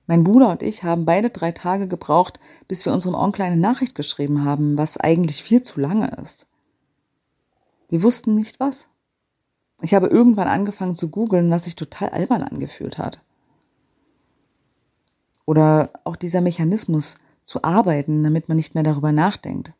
Mein 0.06 0.24
Bruder 0.24 0.50
und 0.50 0.62
ich 0.62 0.84
haben 0.84 1.06
beide 1.06 1.30
drei 1.30 1.52
Tage 1.52 1.88
gebraucht, 1.88 2.38
bis 2.66 2.84
wir 2.84 2.92
unserem 2.92 3.14
Onkel 3.14 3.46
eine 3.46 3.56
Nachricht 3.56 3.94
geschrieben 3.94 4.44
haben, 4.44 4.76
was 4.76 4.98
eigentlich 4.98 5.42
viel 5.42 5.62
zu 5.62 5.80
lange 5.80 6.08
ist. 6.20 6.46
Wir 7.88 8.02
wussten 8.02 8.34
nicht 8.34 8.60
was. 8.60 8.90
Ich 9.80 9.94
habe 9.94 10.08
irgendwann 10.08 10.48
angefangen 10.48 10.96
zu 10.96 11.08
googeln, 11.08 11.50
was 11.50 11.64
sich 11.64 11.76
total 11.76 12.10
albern 12.10 12.42
angefühlt 12.42 12.98
hat. 12.98 13.22
Oder 15.46 15.92
auch 16.04 16.16
dieser 16.16 16.42
Mechanismus 16.42 17.16
zu 17.42 17.64
arbeiten, 17.64 18.22
damit 18.22 18.48
man 18.48 18.58
nicht 18.58 18.74
mehr 18.74 18.84
darüber 18.84 19.12
nachdenkt. 19.12 19.72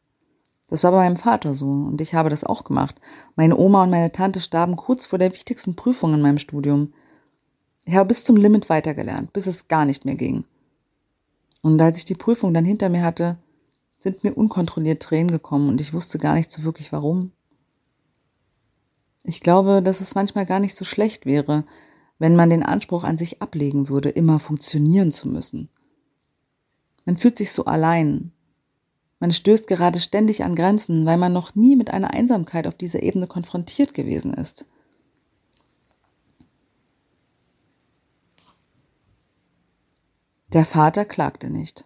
Das 0.68 0.84
war 0.84 0.92
bei 0.92 0.98
meinem 0.98 1.16
Vater 1.16 1.52
so 1.52 1.66
und 1.66 2.00
ich 2.00 2.14
habe 2.14 2.28
das 2.28 2.44
auch 2.44 2.64
gemacht. 2.64 3.00
Meine 3.36 3.56
Oma 3.56 3.82
und 3.82 3.90
meine 3.90 4.12
Tante 4.12 4.40
starben 4.40 4.76
kurz 4.76 5.06
vor 5.06 5.18
der 5.18 5.32
wichtigsten 5.32 5.74
Prüfung 5.74 6.14
in 6.14 6.20
meinem 6.20 6.38
Studium. 6.38 6.92
Ich 7.86 7.96
habe 7.96 8.08
bis 8.08 8.24
zum 8.24 8.36
Limit 8.36 8.68
weitergelernt, 8.68 9.32
bis 9.32 9.46
es 9.46 9.66
gar 9.68 9.86
nicht 9.86 10.04
mehr 10.04 10.14
ging. 10.14 10.44
Und 11.62 11.80
als 11.80 11.98
ich 11.98 12.04
die 12.04 12.14
Prüfung 12.14 12.52
dann 12.52 12.66
hinter 12.66 12.90
mir 12.90 13.02
hatte, 13.02 13.38
sind 13.98 14.22
mir 14.22 14.34
unkontrolliert 14.34 15.02
Tränen 15.02 15.30
gekommen 15.30 15.68
und 15.68 15.80
ich 15.80 15.92
wusste 15.92 16.18
gar 16.18 16.34
nicht 16.34 16.50
so 16.50 16.62
wirklich 16.62 16.92
warum. 16.92 17.32
Ich 19.24 19.40
glaube, 19.40 19.82
dass 19.82 20.00
es 20.00 20.14
manchmal 20.14 20.46
gar 20.46 20.60
nicht 20.60 20.76
so 20.76 20.84
schlecht 20.84 21.26
wäre, 21.26 21.64
wenn 22.18 22.36
man 22.36 22.50
den 22.50 22.62
Anspruch 22.62 23.04
an 23.04 23.18
sich 23.18 23.42
ablegen 23.42 23.88
würde, 23.88 24.10
immer 24.10 24.38
funktionieren 24.38 25.12
zu 25.12 25.28
müssen. 25.28 25.68
Man 27.04 27.16
fühlt 27.16 27.38
sich 27.38 27.52
so 27.52 27.64
allein. 27.64 28.32
Man 29.20 29.32
stößt 29.32 29.66
gerade 29.66 29.98
ständig 29.98 30.44
an 30.44 30.54
Grenzen, 30.54 31.04
weil 31.04 31.16
man 31.16 31.32
noch 31.32 31.54
nie 31.54 31.74
mit 31.74 31.90
einer 31.90 32.12
Einsamkeit 32.12 32.66
auf 32.66 32.76
dieser 32.76 33.02
Ebene 33.02 33.26
konfrontiert 33.26 33.94
gewesen 33.94 34.32
ist. 34.32 34.64
Der 40.52 40.64
Vater 40.64 41.04
klagte 41.04 41.50
nicht. 41.50 41.84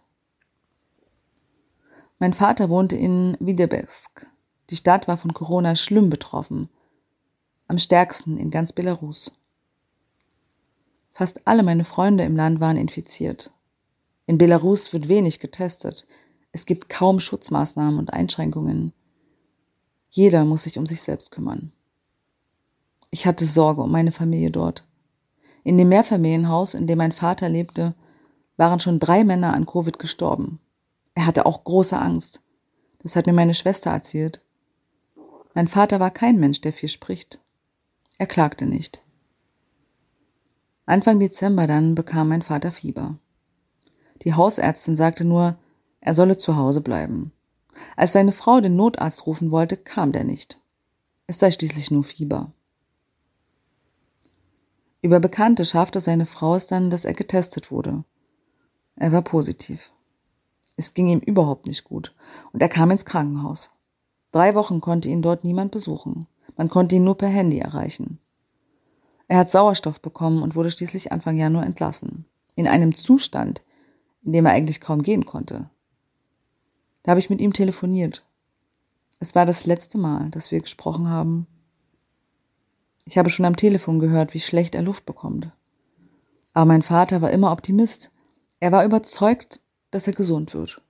Mein 2.18 2.32
Vater 2.32 2.68
wohnte 2.68 2.94
in 2.94 3.36
Widebesk. 3.40 4.28
Die 4.70 4.76
Stadt 4.76 5.08
war 5.08 5.16
von 5.16 5.34
Corona 5.34 5.74
schlimm 5.74 6.08
betroffen. 6.10 6.68
Am 7.66 7.78
stärksten 7.78 8.36
in 8.36 8.50
ganz 8.50 8.72
Belarus. 8.72 9.32
Fast 11.12 11.48
alle 11.48 11.64
meine 11.64 11.84
Freunde 11.84 12.22
im 12.22 12.36
Land 12.36 12.60
waren 12.60 12.76
infiziert. 12.76 13.50
In 14.26 14.38
Belarus 14.38 14.92
wird 14.92 15.08
wenig 15.08 15.40
getestet. 15.40 16.06
Es 16.52 16.66
gibt 16.66 16.88
kaum 16.88 17.18
Schutzmaßnahmen 17.18 17.98
und 17.98 18.12
Einschränkungen. 18.12 18.92
Jeder 20.10 20.44
muss 20.44 20.64
sich 20.64 20.78
um 20.78 20.86
sich 20.86 21.00
selbst 21.00 21.30
kümmern. 21.30 21.72
Ich 23.10 23.26
hatte 23.26 23.46
Sorge 23.46 23.82
um 23.82 23.90
meine 23.90 24.12
Familie 24.12 24.50
dort. 24.50 24.84
In 25.64 25.78
dem 25.78 25.88
Mehrfamilienhaus, 25.88 26.74
in 26.74 26.86
dem 26.86 26.98
mein 26.98 27.12
Vater 27.12 27.48
lebte, 27.48 27.94
waren 28.56 28.80
schon 28.80 29.00
drei 29.00 29.24
Männer 29.24 29.54
an 29.54 29.66
Covid 29.66 29.98
gestorben. 29.98 30.60
Er 31.14 31.26
hatte 31.26 31.46
auch 31.46 31.64
große 31.64 31.98
Angst. 31.98 32.40
Das 33.02 33.16
hat 33.16 33.26
mir 33.26 33.32
meine 33.32 33.54
Schwester 33.54 33.90
erzählt. 33.90 34.40
Mein 35.54 35.68
Vater 35.68 36.00
war 36.00 36.10
kein 36.10 36.38
Mensch, 36.38 36.60
der 36.60 36.72
viel 36.72 36.88
spricht. 36.88 37.38
Er 38.18 38.26
klagte 38.26 38.66
nicht. 38.66 39.02
Anfang 40.86 41.18
Dezember 41.18 41.66
dann 41.66 41.94
bekam 41.94 42.28
mein 42.28 42.42
Vater 42.42 42.70
Fieber. 42.70 43.16
Die 44.22 44.34
Hausärztin 44.34 44.96
sagte 44.96 45.24
nur, 45.24 45.56
er 46.02 46.14
solle 46.14 46.36
zu 46.36 46.56
Hause 46.56 46.80
bleiben. 46.80 47.32
Als 47.96 48.12
seine 48.12 48.32
Frau 48.32 48.60
den 48.60 48.76
Notarzt 48.76 49.26
rufen 49.26 49.50
wollte, 49.50 49.76
kam 49.76 50.12
der 50.12 50.24
nicht. 50.24 50.58
Es 51.26 51.38
sei 51.38 51.50
schließlich 51.50 51.90
nur 51.90 52.04
Fieber. 52.04 52.52
Über 55.00 55.20
Bekannte 55.20 55.64
schaffte 55.64 56.00
seine 56.00 56.26
Frau 56.26 56.54
es 56.54 56.66
dann, 56.66 56.90
dass 56.90 57.04
er 57.04 57.14
getestet 57.14 57.70
wurde. 57.70 58.04
Er 58.96 59.12
war 59.12 59.22
positiv. 59.22 59.90
Es 60.76 60.92
ging 60.92 61.08
ihm 61.08 61.20
überhaupt 61.20 61.66
nicht 61.66 61.84
gut 61.84 62.14
und 62.52 62.60
er 62.60 62.68
kam 62.68 62.90
ins 62.90 63.04
Krankenhaus. 63.04 63.70
Drei 64.32 64.54
Wochen 64.54 64.80
konnte 64.80 65.08
ihn 65.08 65.22
dort 65.22 65.44
niemand 65.44 65.70
besuchen. 65.70 66.26
Man 66.56 66.68
konnte 66.68 66.96
ihn 66.96 67.04
nur 67.04 67.16
per 67.16 67.28
Handy 67.28 67.58
erreichen. 67.58 68.18
Er 69.28 69.38
hat 69.38 69.50
Sauerstoff 69.50 70.00
bekommen 70.00 70.42
und 70.42 70.56
wurde 70.56 70.70
schließlich 70.70 71.12
Anfang 71.12 71.38
Januar 71.38 71.64
entlassen. 71.64 72.26
In 72.56 72.66
einem 72.66 72.94
Zustand, 72.94 73.62
in 74.22 74.32
dem 74.32 74.46
er 74.46 74.52
eigentlich 74.52 74.80
kaum 74.80 75.02
gehen 75.02 75.26
konnte. 75.26 75.70
Da 77.02 77.10
habe 77.10 77.20
ich 77.20 77.30
mit 77.30 77.40
ihm 77.40 77.52
telefoniert. 77.52 78.24
Es 79.18 79.34
war 79.34 79.46
das 79.46 79.66
letzte 79.66 79.98
Mal, 79.98 80.30
dass 80.30 80.50
wir 80.50 80.60
gesprochen 80.60 81.08
haben. 81.08 81.46
Ich 83.04 83.18
habe 83.18 83.30
schon 83.30 83.46
am 83.46 83.56
Telefon 83.56 83.98
gehört, 83.98 84.34
wie 84.34 84.40
schlecht 84.40 84.74
er 84.74 84.82
Luft 84.82 85.06
bekommt. 85.06 85.50
Aber 86.52 86.66
mein 86.66 86.82
Vater 86.82 87.22
war 87.22 87.30
immer 87.30 87.50
Optimist 87.52 88.12
er 88.62 88.70
war 88.70 88.84
überzeugt, 88.84 89.60
dass 89.90 90.06
er 90.06 90.12
gesund 90.12 90.54
wird. 90.54 90.80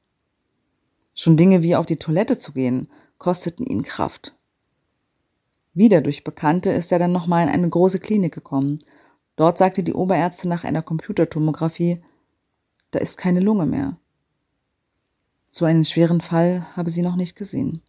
Schon 1.14 1.38
Dinge 1.38 1.62
wie 1.62 1.75
auf 1.75 1.87
die 1.87 1.97
Toilette 1.97 2.37
zu 2.37 2.52
gehen, 2.52 2.87
kosteten 3.16 3.64
ihn 3.64 3.83
Kraft. 3.83 4.37
Wieder 5.73 6.02
durch 6.02 6.23
Bekannte 6.23 6.71
ist 6.71 6.92
er 6.92 6.99
dann 6.99 7.12
nochmal 7.12 7.45
in 7.45 7.49
eine 7.49 7.66
große 7.66 7.99
Klinik 7.99 8.35
gekommen. 8.35 8.78
Dort 9.37 9.57
sagte 9.57 9.83
die 9.83 9.95
Oberärztin 9.95 10.50
nach 10.50 10.64
einer 10.64 10.83
Computertomographie, 10.83 12.02
da 12.90 12.99
ist 12.99 13.16
keine 13.16 13.40
Lunge 13.40 13.64
mehr. 13.64 13.97
So 15.54 15.66
einen 15.66 15.85
schweren 15.85 16.23
Fall 16.23 16.66
habe 16.76 16.88
sie 16.88 17.02
noch 17.02 17.14
nicht 17.14 17.37
gesehen. 17.37 17.82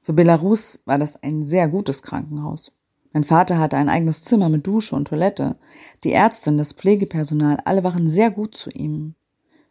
Für 0.00 0.14
Belarus 0.14 0.80
war 0.86 0.96
das 0.96 1.22
ein 1.22 1.42
sehr 1.42 1.68
gutes 1.68 2.02
Krankenhaus. 2.02 2.72
Mein 3.12 3.24
Vater 3.24 3.58
hatte 3.58 3.76
ein 3.76 3.90
eigenes 3.90 4.22
Zimmer 4.22 4.48
mit 4.48 4.66
Dusche 4.66 4.96
und 4.96 5.08
Toilette. 5.08 5.56
Die 6.04 6.14
Ärztin, 6.14 6.56
das 6.56 6.72
Pflegepersonal, 6.72 7.58
alle 7.66 7.84
waren 7.84 8.08
sehr 8.08 8.30
gut 8.30 8.56
zu 8.56 8.70
ihm. 8.70 9.14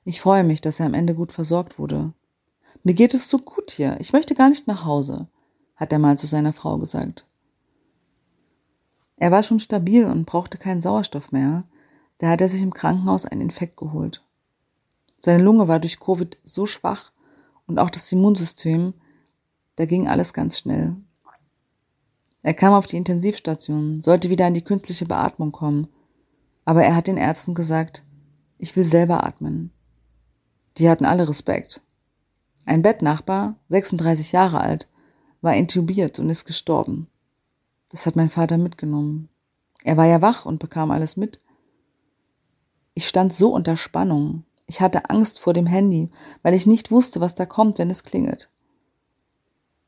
Ich 0.06 0.22
freue 0.22 0.44
mich, 0.44 0.62
dass 0.62 0.80
er 0.80 0.86
am 0.86 0.94
Ende 0.94 1.16
gut 1.16 1.32
versorgt 1.32 1.80
wurde. 1.80 2.14
Mir 2.84 2.94
geht 2.94 3.16
es 3.16 3.28
so 3.28 3.40
gut 3.40 3.72
hier. 3.72 3.98
Ich 4.00 4.14
möchte 4.14 4.36
gar 4.36 4.50
nicht 4.50 4.68
nach 4.68 4.86
Hause, 4.86 5.28
hat 5.78 5.92
er 5.92 5.98
mal 5.98 6.20
zu 6.20 6.28
seiner 6.28 6.54
Frau 6.54 6.78
gesagt. 6.78 7.26
Er 9.18 9.32
war 9.32 9.42
schon 9.42 9.60
stabil 9.60 10.06
und 10.06 10.28
brauchte 10.28 10.60
keinen 10.60 10.84
Sauerstoff 10.84 11.32
mehr. 11.32 11.64
Da 12.20 12.30
hat 12.30 12.42
er 12.42 12.50
sich 12.50 12.62
im 12.62 12.72
Krankenhaus 12.74 13.26
einen 13.26 13.42
Infekt 13.42 13.78
geholt. 13.78 14.24
Seine 15.24 15.44
Lunge 15.44 15.68
war 15.68 15.80
durch 15.80 16.00
Covid 16.00 16.40
so 16.44 16.66
schwach 16.66 17.12
und 17.68 17.78
auch 17.78 17.92
das 17.92 18.12
Immunsystem, 18.12 18.96
da 19.76 19.86
ging 19.86 20.08
alles 20.08 20.34
ganz 20.34 20.58
schnell. 20.58 20.96
Er 22.42 22.56
kam 22.56 22.74
auf 22.74 22.88
die 22.88 22.98
Intensivstation, 22.98 24.02
sollte 24.02 24.32
wieder 24.32 24.48
an 24.48 24.56
die 24.56 24.64
künstliche 24.64 25.06
Beatmung 25.06 25.52
kommen, 25.52 25.88
aber 26.66 26.84
er 26.84 26.96
hat 26.96 27.06
den 27.06 27.18
Ärzten 27.18 27.54
gesagt, 27.54 28.04
ich 28.58 28.76
will 28.76 28.84
selber 28.84 29.24
atmen. 29.24 29.72
Die 30.80 30.90
hatten 30.90 31.06
alle 31.06 31.30
Respekt. 31.30 31.82
Ein 32.66 32.82
Bettnachbar, 32.82 33.58
36 33.70 34.32
Jahre 34.32 34.62
alt, 34.62 34.88
war 35.42 35.56
intubiert 35.56 36.18
und 36.18 36.32
ist 36.32 36.46
gestorben. 36.46 37.08
Das 37.92 38.08
hat 38.08 38.16
mein 38.16 38.30
Vater 38.30 38.58
mitgenommen. 38.58 39.30
Er 39.84 39.98
war 39.98 40.08
ja 40.08 40.24
wach 40.24 40.46
und 40.46 40.58
bekam 40.58 40.90
alles 40.90 41.16
mit. 41.16 41.40
Ich 42.96 43.08
stand 43.08 43.34
so 43.34 43.54
unter 43.54 43.78
Spannung. 43.78 44.46
Ich 44.72 44.80
hatte 44.80 45.10
Angst 45.10 45.42
vor 45.42 45.52
dem 45.52 45.66
Handy, 45.66 46.10
weil 46.44 46.54
ich 46.54 46.66
nicht 46.66 46.92
wusste, 46.92 47.20
was 47.20 47.36
da 47.36 47.46
kommt, 47.46 47.78
wenn 47.78 47.90
es 47.90 48.04
klingelt. 48.04 48.50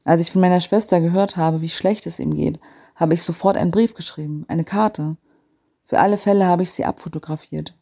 Als 0.03 0.19
ich 0.19 0.29
von 0.29 0.41
meiner 0.41 0.59
Schwester 0.59 0.99
gehört 0.99 1.37
habe, 1.37 1.61
wie 1.61 1.69
schlecht 1.69 2.05
es 2.05 2.19
ihm 2.19 2.33
geht, 2.33 2.59
habe 2.93 3.13
ich 3.13 3.23
sofort 3.23 3.55
einen 3.55 3.71
Brief 3.71 3.93
geschrieben, 3.93 4.43
eine 4.49 4.65
Karte. 4.65 5.15
Für 5.85 5.99
alle 5.99 6.17
Fälle 6.17 6.47
habe 6.47 6.63
ich 6.63 6.71
sie 6.71 6.83
abfotografiert. 6.83 7.77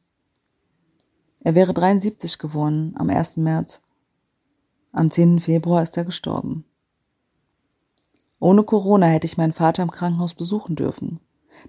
Er 1.39 1.55
wäre 1.55 1.74
73 1.74 2.38
geworden 2.38 2.93
am 3.00 3.10
1. 3.10 3.38
März. 3.38 3.81
Am 4.91 5.10
10. 5.10 5.39
Februar 5.39 5.81
ist 5.81 5.98
er 5.98 6.05
gestorben. 6.05 6.65
Ohne 8.39 8.62
Corona 8.62 9.08
hätte 9.08 9.25
ich 9.25 9.38
meinen 9.38 9.53
Vater 9.53 9.81
im 9.81 9.89
Krankenhaus 9.89 10.36
besuchen 10.36 10.75
dürfen. 10.75 11.20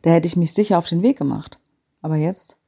Da 0.03 0.11
hätte 0.11 0.29
ich 0.29 0.37
mich 0.37 0.53
sicher 0.53 0.77
auf 0.77 0.91
den 0.91 1.01
Weg 1.01 1.17
gemacht. 1.17 1.59
Aber 2.03 2.17
jetzt? 2.17 2.59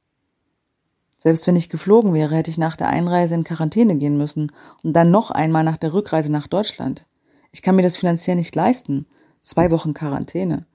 Selbst 1.25 1.47
wenn 1.47 1.55
ich 1.55 1.69
geflogen 1.69 2.13
wäre, 2.13 2.35
hätte 2.35 2.51
ich 2.51 2.59
nach 2.59 2.75
der 2.75 2.89
Einreise 2.89 3.33
in 3.33 3.43
Quarantäne 3.43 3.95
gehen 3.95 4.15
müssen 4.15 4.51
und 4.83 4.93
dann 4.93 5.09
noch 5.09 5.31
einmal 5.31 5.63
nach 5.63 5.77
der 5.77 5.91
Rückreise 5.91 6.31
nach 6.31 6.45
Deutschland. 6.45 7.07
Ich 7.51 7.63
kann 7.63 7.75
mir 7.75 7.81
das 7.81 7.97
finanziell 7.97 8.35
nicht 8.35 8.53
leisten. 8.53 9.07
Zwei 9.41 9.71
Wochen 9.71 9.95
Quarantäne. 9.95 10.67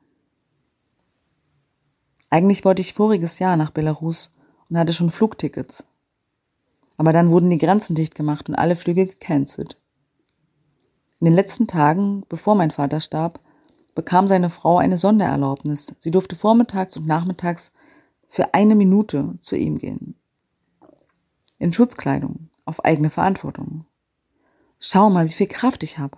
Eigentlich 2.30 2.64
wollte 2.64 2.83
ich 2.83 2.95
voriges 2.95 3.38
Jahr 3.38 3.57
nach 3.57 3.71
Belarus 3.71 4.35
und 4.69 4.76
hatte 4.76 4.92
schon 4.92 5.11
Flugtickets. 5.11 5.85
Aber 6.97 7.12
dann 7.12 7.30
wurden 7.30 7.50
die 7.50 7.59
Grenzen 7.59 7.95
dicht 7.95 8.16
gemacht 8.16 8.49
und 8.49 8.57
alle 8.57 8.75
Flüge 8.75 9.07
gecancelt. 9.07 9.76
In 11.21 11.26
den 11.26 11.35
letzten 11.35 11.69
Tagen, 11.69 12.25
bevor 12.28 12.57
mein 12.57 12.73
Vater 12.73 12.99
starb, 12.99 13.38
bekam 13.95 14.26
seine 14.26 14.50
Frau 14.50 14.78
eine 14.78 14.99
Sondererlaubnis. 14.99 15.95
Sie 15.99 16.11
durfte 16.11 16.35
vormittags 16.35 16.97
und 16.97 17.07
nachmittags 17.07 17.71
für 18.26 18.52
eine 18.52 18.75
Minute 18.75 19.37
zu 19.38 19.54
ihm 19.54 19.78
gehen. 19.78 20.16
In 21.61 21.75
Schutzkleidung, 21.75 22.49
auf 22.64 22.87
eigene 22.87 23.11
Verantwortung. 23.11 23.85
Schau 24.79 25.11
mal, 25.11 25.26
wie 25.29 25.33
viel 25.33 25.47
Kraft 25.47 25.83
ich 25.83 25.99
habe, 25.99 26.17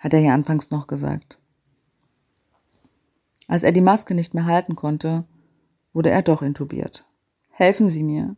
hat 0.00 0.12
er 0.12 0.20
ihr 0.20 0.34
anfangs 0.34 0.72
noch 0.72 0.88
gesagt. 0.88 1.38
Als 3.46 3.62
er 3.62 3.70
die 3.70 3.80
Maske 3.80 4.16
nicht 4.16 4.34
mehr 4.34 4.46
halten 4.46 4.74
konnte, 4.74 5.24
wurde 5.92 6.10
er 6.10 6.22
doch 6.22 6.42
intubiert. 6.42 7.06
Helfen 7.50 7.86
Sie 7.86 8.02
mir. 8.02 8.34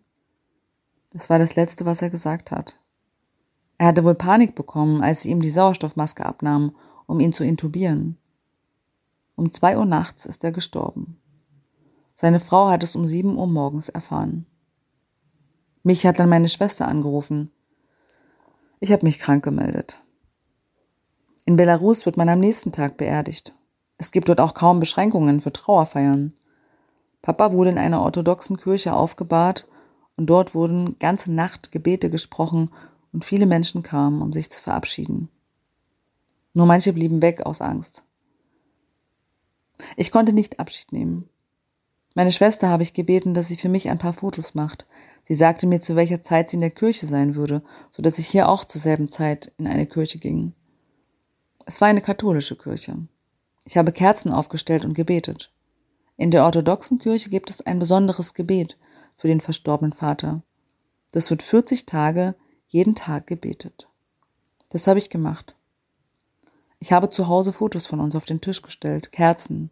Das 1.10 1.30
war 1.30 1.38
das 1.38 1.56
Letzte, 1.56 1.86
was 1.86 2.02
er 2.02 2.10
gesagt 2.10 2.50
hat. 2.50 2.78
Er 3.78 3.86
hatte 3.86 4.04
wohl 4.04 4.14
Panik 4.14 4.54
bekommen, 4.54 5.02
als 5.02 5.22
sie 5.22 5.30
ihm 5.30 5.40
die 5.40 5.48
Sauerstoffmaske 5.48 6.26
abnahmen, 6.26 6.76
um 7.06 7.18
ihn 7.18 7.32
zu 7.32 7.44
intubieren. 7.44 8.18
Um 9.36 9.50
zwei 9.50 9.78
Uhr 9.78 9.86
nachts 9.86 10.26
ist 10.26 10.44
er 10.44 10.52
gestorben. 10.52 11.18
Seine 12.14 12.40
Frau 12.40 12.68
hat 12.68 12.82
es 12.82 12.94
um 12.94 13.06
sieben 13.06 13.38
Uhr 13.38 13.46
morgens 13.46 13.88
erfahren. 13.88 14.44
Mich 15.86 16.04
hat 16.04 16.18
dann 16.18 16.28
meine 16.28 16.48
Schwester 16.48 16.88
angerufen. 16.88 17.52
Ich 18.80 18.90
habe 18.90 19.06
mich 19.06 19.20
krank 19.20 19.44
gemeldet. 19.44 20.00
In 21.44 21.56
Belarus 21.56 22.06
wird 22.06 22.16
man 22.16 22.28
am 22.28 22.40
nächsten 22.40 22.72
Tag 22.72 22.96
beerdigt. 22.96 23.54
Es 23.96 24.10
gibt 24.10 24.28
dort 24.28 24.40
auch 24.40 24.54
kaum 24.54 24.80
Beschränkungen 24.80 25.40
für 25.40 25.52
Trauerfeiern. 25.52 26.34
Papa 27.22 27.52
wurde 27.52 27.70
in 27.70 27.78
einer 27.78 28.02
orthodoxen 28.02 28.56
Kirche 28.56 28.94
aufgebahrt 28.94 29.68
und 30.16 30.26
dort 30.26 30.56
wurden 30.56 30.98
ganze 30.98 31.32
Nacht 31.32 31.70
Gebete 31.70 32.10
gesprochen 32.10 32.72
und 33.12 33.24
viele 33.24 33.46
Menschen 33.46 33.84
kamen, 33.84 34.22
um 34.22 34.32
sich 34.32 34.50
zu 34.50 34.60
verabschieden. 34.60 35.28
Nur 36.52 36.66
manche 36.66 36.94
blieben 36.94 37.22
weg 37.22 37.46
aus 37.46 37.60
Angst. 37.60 38.02
Ich 39.96 40.10
konnte 40.10 40.32
nicht 40.32 40.58
Abschied 40.58 40.90
nehmen. 40.90 41.28
Meine 42.16 42.32
Schwester 42.32 42.70
habe 42.70 42.82
ich 42.82 42.94
gebeten, 42.94 43.34
dass 43.34 43.48
sie 43.48 43.56
für 43.56 43.68
mich 43.68 43.90
ein 43.90 43.98
paar 43.98 44.14
Fotos 44.14 44.54
macht. 44.54 44.86
Sie 45.22 45.34
sagte 45.34 45.66
mir, 45.66 45.82
zu 45.82 45.96
welcher 45.96 46.22
Zeit 46.22 46.48
sie 46.48 46.56
in 46.56 46.62
der 46.62 46.70
Kirche 46.70 47.06
sein 47.06 47.34
würde, 47.34 47.62
so 47.90 48.02
dass 48.02 48.18
ich 48.18 48.26
hier 48.26 48.48
auch 48.48 48.64
zur 48.64 48.80
selben 48.80 49.06
Zeit 49.06 49.52
in 49.58 49.66
eine 49.66 49.84
Kirche 49.84 50.18
ging. 50.18 50.54
Es 51.66 51.78
war 51.82 51.88
eine 51.88 52.00
katholische 52.00 52.56
Kirche. 52.56 52.96
Ich 53.66 53.76
habe 53.76 53.92
Kerzen 53.92 54.32
aufgestellt 54.32 54.86
und 54.86 54.94
gebetet. 54.94 55.52
In 56.16 56.30
der 56.30 56.46
orthodoxen 56.46 56.98
Kirche 56.98 57.28
gibt 57.28 57.50
es 57.50 57.60
ein 57.60 57.78
besonderes 57.78 58.32
Gebet 58.32 58.78
für 59.14 59.28
den 59.28 59.42
verstorbenen 59.42 59.92
Vater. 59.92 60.40
Das 61.12 61.28
wird 61.28 61.42
40 61.42 61.84
Tage 61.84 62.34
jeden 62.66 62.94
Tag 62.94 63.26
gebetet. 63.26 63.90
Das 64.70 64.86
habe 64.86 64.98
ich 64.98 65.10
gemacht. 65.10 65.54
Ich 66.78 66.92
habe 66.92 67.10
zu 67.10 67.28
Hause 67.28 67.52
Fotos 67.52 67.84
von 67.84 68.00
uns 68.00 68.16
auf 68.16 68.24
den 68.24 68.40
Tisch 68.40 68.62
gestellt, 68.62 69.12
Kerzen, 69.12 69.70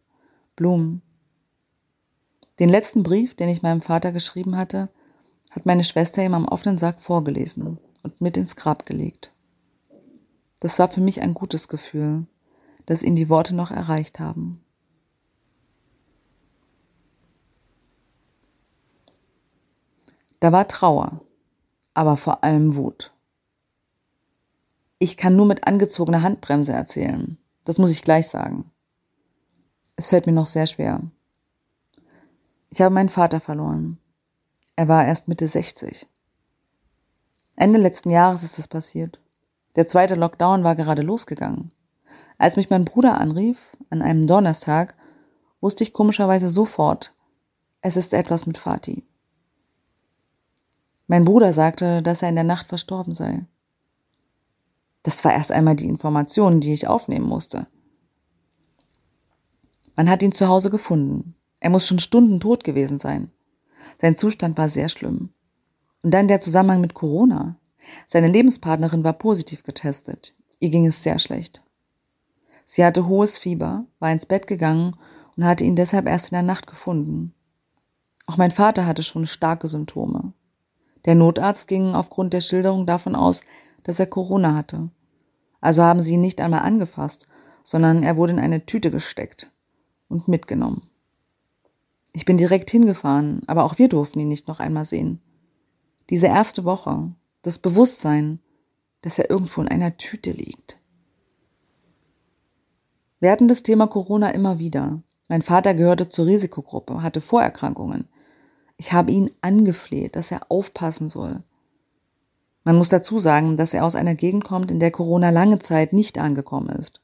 Blumen. 0.57 1.01
Den 2.59 2.69
letzten 2.69 3.03
Brief, 3.03 3.35
den 3.35 3.49
ich 3.49 3.63
meinem 3.63 3.83
Vater 3.83 4.13
geschrieben 4.13 4.57
hatte, 4.57 4.89
hat 5.51 5.67
meine 5.67 5.85
Schwester 5.85 6.25
ihm 6.25 6.35
am 6.35 6.47
offenen 6.47 6.79
Sack 6.79 7.01
vorgelesen 7.01 7.79
und 8.03 8.21
mit 8.21 8.37
ins 8.37 8.57
Grab 8.57 8.87
gelegt. 8.87 9.33
Das 10.61 10.79
war 10.79 10.89
für 10.89 11.01
mich 11.01 11.21
ein 11.21 11.35
gutes 11.35 11.69
Gefühl, 11.69 12.27
dass 12.87 13.03
ihn 13.03 13.17
die 13.17 13.29
Worte 13.29 13.55
noch 13.55 13.71
erreicht 13.71 14.21
haben. 14.21 14.65
Da 20.41 20.53
war 20.53 20.69
Trauer, 20.69 21.23
aber 21.95 22.17
vor 22.17 22.45
allem 22.45 22.77
Wut. 22.77 23.13
Ich 24.99 25.17
kann 25.17 25.37
nur 25.37 25.47
mit 25.47 25.67
angezogener 25.67 26.23
Handbremse 26.23 26.73
erzählen. 26.73 27.39
Das 27.65 27.79
muss 27.79 27.91
ich 27.91 28.03
gleich 28.03 28.29
sagen. 28.29 28.71
Es 29.97 30.09
fällt 30.09 30.27
mir 30.27 30.33
noch 30.33 30.47
sehr 30.47 30.67
schwer. 30.67 31.01
Ich 32.75 32.83
habe 32.83 32.93
meinen 32.93 33.09
Vater 33.09 33.39
verloren. 33.39 33.99
Er 34.75 34.89
war 34.89 35.07
erst 35.07 35.29
Mitte 35.29 35.47
60. 35.47 36.09
Ende 37.55 37.79
letzten 37.79 38.11
Jahres 38.11 38.43
ist 38.43 38.59
es 38.59 38.67
passiert. 38.67 39.21
Der 39.77 39.87
zweite 39.87 40.17
Lockdown 40.17 40.65
war 40.65 40.75
gerade 40.75 41.03
losgegangen. 41.03 41.73
Als 42.37 42.57
mich 42.57 42.71
mein 42.71 42.85
Bruder 42.85 43.21
anrief, 43.21 43.77
an 43.91 44.03
einem 44.03 44.27
Donnerstag, 44.27 44.97
wusste 45.61 45.85
ich 45.85 45.93
komischerweise 45.93 46.51
sofort, 46.51 47.15
es 47.81 47.97
ist 47.97 48.13
etwas 48.13 48.45
mit 48.45 48.59
Fatih. 48.59 49.05
Mein 51.07 51.25
Bruder 51.25 51.53
sagte, 51.53 52.03
dass 52.03 52.23
er 52.23 52.31
in 52.31 52.35
der 52.35 52.43
Nacht 52.43 52.67
verstorben 52.67 53.15
sei. 53.15 53.47
Das 55.05 55.25
war 55.25 55.33
erst 55.33 55.53
einmal 55.53 55.77
die 55.77 55.89
Information, 55.89 56.61
die 56.61 56.73
ich 56.73 56.89
aufnehmen 56.89 57.29
musste. 57.29 57.69
Man 59.95 60.11
hat 60.11 60.25
ihn 60.25 60.33
zu 60.33 60.49
Hause 60.49 60.71
gefunden. 60.71 61.37
Er 61.65 61.71
muss 61.71 61.87
schon 61.87 61.99
Stunden 61.99 62.41
tot 62.41 62.63
gewesen 62.63 62.99
sein. 62.99 63.31
Sein 63.99 64.19
Zustand 64.19 64.59
war 64.59 64.69
sehr 64.69 64.91
schlimm. 64.91 65.31
Und 66.03 66.13
dann 66.13 66.29
der 66.29 66.39
Zusammenhang 66.39 66.83
mit 66.83 66.93
Corona. 66.93 67.57
Seine 68.07 68.29
Lebenspartnerin 68.29 69.03
war 69.03 69.15
positiv 69.15 69.63
getestet. 69.63 70.35
Ihr 70.59 70.69
ging 70.69 70.85
es 70.85 71.03
sehr 71.03 71.19
schlecht. 71.19 71.63
Sie 72.67 72.85
hatte 72.85 73.09
hohes 73.09 73.39
Fieber, 73.39 73.87
war 73.99 74.13
ins 74.13 74.27
Bett 74.27 74.47
gegangen 74.47 74.95
und 75.39 75.47
hatte 75.47 75.65
ihn 75.65 75.75
deshalb 75.75 76.07
erst 76.07 76.33
in 76.33 76.35
der 76.35 76.43
Nacht 76.43 76.67
gefunden. 76.67 77.33
Auch 78.27 78.37
mein 78.37 78.51
Vater 78.51 78.85
hatte 78.85 79.03
schon 79.03 79.25
starke 79.25 79.67
Symptome. 79.67 80.35
Der 81.07 81.15
Notarzt 81.15 81.67
ging 81.67 81.95
aufgrund 81.95 82.35
der 82.35 82.43
Schilderung 82.43 82.85
davon 82.85 83.17
aus, 83.17 83.41
dass 83.85 83.99
er 83.99 84.07
Corona 84.07 84.55
hatte. 84.55 84.91
Also 85.63 85.83
haben 85.83 86.01
sie 86.01 86.13
ihn 86.13 86.21
nicht 86.21 86.43
einmal 86.43 86.61
angefasst, 86.61 87.27
sondern 87.63 88.03
er 88.03 88.19
wurde 88.19 88.35
in 88.35 88.39
eine 88.39 88.67
Tüte 88.67 88.91
gesteckt 88.91 89.51
und 90.09 90.29
mitgenommen. 90.29 90.91
Ich 92.17 92.25
bin 92.25 92.39
direkt 92.39 92.71
hingefahren, 92.71 93.43
aber 93.49 93.65
auch 93.65 93.77
wir 93.77 93.89
durften 93.89 94.21
ihn 94.21 94.29
nicht 94.29 94.47
noch 94.47 94.61
einmal 94.61 94.85
sehen. 94.85 95.21
Diese 96.11 96.29
erste 96.29 96.65
Woche, 96.65 97.11
das 97.43 97.59
Bewusstsein, 97.59 98.39
dass 99.03 99.19
er 99.19 99.29
irgendwo 99.29 99.61
in 99.61 99.69
einer 99.69 99.97
Tüte 99.99 100.31
liegt. 100.31 100.79
Wir 103.19 103.33
hatten 103.33 103.49
das 103.49 103.65
Thema 103.65 103.89
Corona 103.89 104.31
immer 104.31 104.59
wieder. 104.61 105.03
Mein 105.29 105.43
Vater 105.43 105.75
gehörte 105.75 106.09
zur 106.09 106.27
Risikogruppe, 106.27 107.03
hatte 107.03 107.21
Vorerkrankungen. 107.21 108.07
Ich 108.77 108.93
habe 108.93 109.11
ihn 109.11 109.31
angefleht, 109.41 110.15
dass 110.15 110.31
er 110.31 110.51
aufpassen 110.51 111.09
soll. 111.09 111.43
Man 112.63 112.77
muss 112.77 112.91
dazu 112.91 113.19
sagen, 113.19 113.57
dass 113.57 113.75
er 113.75 113.85
aus 113.85 113.97
einer 113.97 114.15
Gegend 114.15 114.45
kommt, 114.45 114.71
in 114.71 114.79
der 114.79 114.91
Corona 114.91 115.31
lange 115.31 115.59
Zeit 115.59 115.93
nicht 115.93 116.19
angekommen 116.19 116.69
ist. 116.69 117.01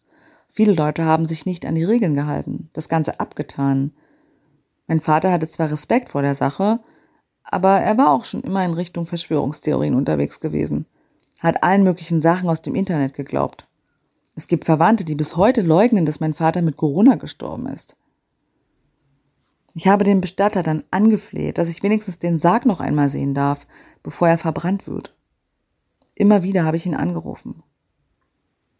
Viele 0.49 0.73
Leute 0.73 1.05
haben 1.05 1.27
sich 1.27 1.47
nicht 1.47 1.67
an 1.67 1.75
die 1.75 1.85
Regeln 1.85 2.15
gehalten, 2.15 2.71
das 2.73 2.89
Ganze 2.89 3.19
abgetan. 3.19 3.93
Mein 4.91 4.99
Vater 4.99 5.31
hatte 5.31 5.47
zwar 5.47 5.71
Respekt 5.71 6.09
vor 6.09 6.23
der 6.23 6.35
Sache, 6.35 6.81
aber 7.45 7.79
er 7.79 7.97
war 7.97 8.11
auch 8.11 8.25
schon 8.25 8.41
immer 8.41 8.65
in 8.65 8.75
Richtung 8.75 9.07
Verschwörungstheorien 9.07 9.95
unterwegs 9.95 10.41
gewesen, 10.41 10.85
hat 11.39 11.63
allen 11.63 11.85
möglichen 11.85 12.21
Sachen 12.21 12.49
aus 12.49 12.61
dem 12.61 12.75
Internet 12.75 13.15
geglaubt. 13.15 13.69
Es 14.35 14.49
gibt 14.49 14.65
Verwandte, 14.65 15.05
die 15.05 15.15
bis 15.15 15.37
heute 15.37 15.63
leugnen, 15.63 16.07
dass 16.07 16.19
mein 16.19 16.35
Vater 16.35 16.61
mit 16.61 16.77
Corona 16.77 17.15
gestorben 17.15 17.69
ist. 17.69 17.97
Ich 19.75 19.87
habe 19.87 20.03
den 20.03 20.21
Bestatter 20.21 20.65
dann 20.65 20.83
angefleht, 20.91 21.59
dass 21.59 21.69
ich 21.69 21.85
wenigstens 21.85 22.19
den 22.19 22.37
Sarg 22.37 22.67
noch 22.67 22.81
einmal 22.81 23.09
sehen 23.09 23.33
darf, 23.33 23.69
bevor 24.03 24.29
er 24.29 24.39
verbrannt 24.39 24.89
wird. 24.89 25.15
Immer 26.17 26.43
wieder 26.43 26.65
habe 26.65 26.77
ich 26.77 26.87
ihn 26.87 26.97
angerufen. 26.97 27.63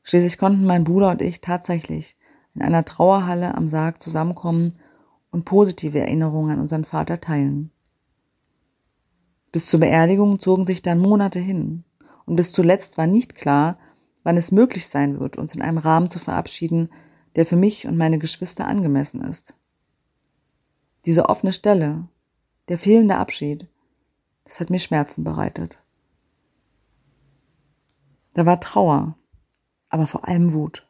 Schließlich 0.03 0.39
konnten 0.39 0.65
mein 0.65 0.83
Bruder 0.83 1.11
und 1.11 1.23
ich 1.23 1.41
tatsächlich 1.41 2.17
in 2.57 2.63
einer 2.63 2.85
Trauerhalle 2.85 3.55
am 3.55 3.69
Sarg 3.69 4.03
zusammenkommen 4.03 4.73
und 5.31 5.45
positive 5.45 5.99
Erinnerungen 5.99 6.53
an 6.53 6.61
unseren 6.61 6.85
Vater 6.85 7.21
teilen. 7.21 7.71
Bis 9.53 9.67
zur 9.67 9.81
Beerdigung 9.81 10.39
zogen 10.39 10.67
sich 10.67 10.83
dann 10.83 10.99
Monate 10.99 11.41
hin, 11.41 11.85
und 12.27 12.37
bis 12.37 12.53
zuletzt 12.53 12.99
war 12.99 13.07
nicht 13.07 13.35
klar, 13.35 13.79
wann 14.23 14.37
es 14.37 14.53
möglich 14.53 14.87
sein 14.87 15.19
wird, 15.19 15.37
uns 15.37 15.55
in 15.55 15.63
einem 15.63 15.79
Rahmen 15.79 16.09
zu 16.09 16.19
verabschieden, 16.19 16.89
der 17.37 17.47
für 17.47 17.57
mich 17.57 17.87
und 17.87 17.97
meine 17.97 18.19
Geschwister 18.19 18.67
angemessen 18.67 19.23
ist. 19.23 19.55
Diese 21.07 21.29
offene 21.29 21.53
Stelle, 21.53 22.07
der 22.69 22.79
fehlende 22.79 23.17
Abschied, 23.17 23.67
das 24.45 24.61
hat 24.61 24.71
mir 24.71 24.79
Schmerzen 24.79 25.25
bereitet. 25.25 25.83
Da 28.35 28.47
war 28.47 28.61
Trauer, 28.61 29.17
aber 29.89 30.07
vor 30.07 30.29
allem 30.29 30.53
Wut. 30.53 30.87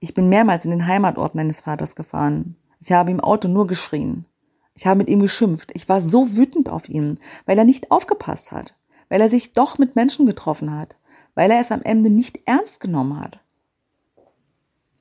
Ich 0.00 0.12
bin 0.12 0.28
mehrmals 0.28 0.64
in 0.64 0.70
den 0.70 0.86
Heimatort 0.86 1.34
meines 1.34 1.62
Vaters 1.62 1.96
gefahren. 1.96 2.56
Ich 2.80 2.92
habe 2.92 3.10
im 3.10 3.20
Auto 3.20 3.48
nur 3.48 3.66
geschrien. 3.66 4.26
Ich 4.74 4.86
habe 4.86 4.98
mit 4.98 5.10
ihm 5.10 5.20
geschimpft. 5.20 5.72
Ich 5.74 5.88
war 5.88 6.00
so 6.00 6.36
wütend 6.36 6.68
auf 6.68 6.88
ihn, 6.88 7.18
weil 7.46 7.58
er 7.58 7.64
nicht 7.64 7.90
aufgepasst 7.90 8.52
hat, 8.52 8.76
weil 9.08 9.20
er 9.20 9.28
sich 9.28 9.52
doch 9.52 9.78
mit 9.78 9.96
Menschen 9.96 10.26
getroffen 10.26 10.72
hat, 10.72 10.96
weil 11.34 11.50
er 11.50 11.60
es 11.60 11.72
am 11.72 11.82
Ende 11.82 12.10
nicht 12.10 12.40
ernst 12.46 12.80
genommen 12.80 13.18
hat. 13.18 13.40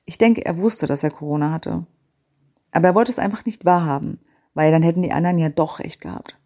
Ich 0.06 0.18
denke, 0.18 0.46
er 0.46 0.58
wusste, 0.58 0.88
dass 0.88 1.04
er 1.04 1.12
Corona 1.12 1.52
hatte. 1.52 1.86
Aber 2.72 2.88
er 2.88 2.96
wollte 2.96 3.12
es 3.12 3.20
einfach 3.20 3.46
nicht 3.46 3.66
wahrhaben, 3.66 4.20
weil 4.54 4.72
dann 4.72 4.82
hätten 4.82 5.02
die 5.02 5.12
anderen 5.12 5.38
ja 5.38 5.50
doch 5.50 5.80
recht 5.80 6.02
gehabt. 6.02 6.40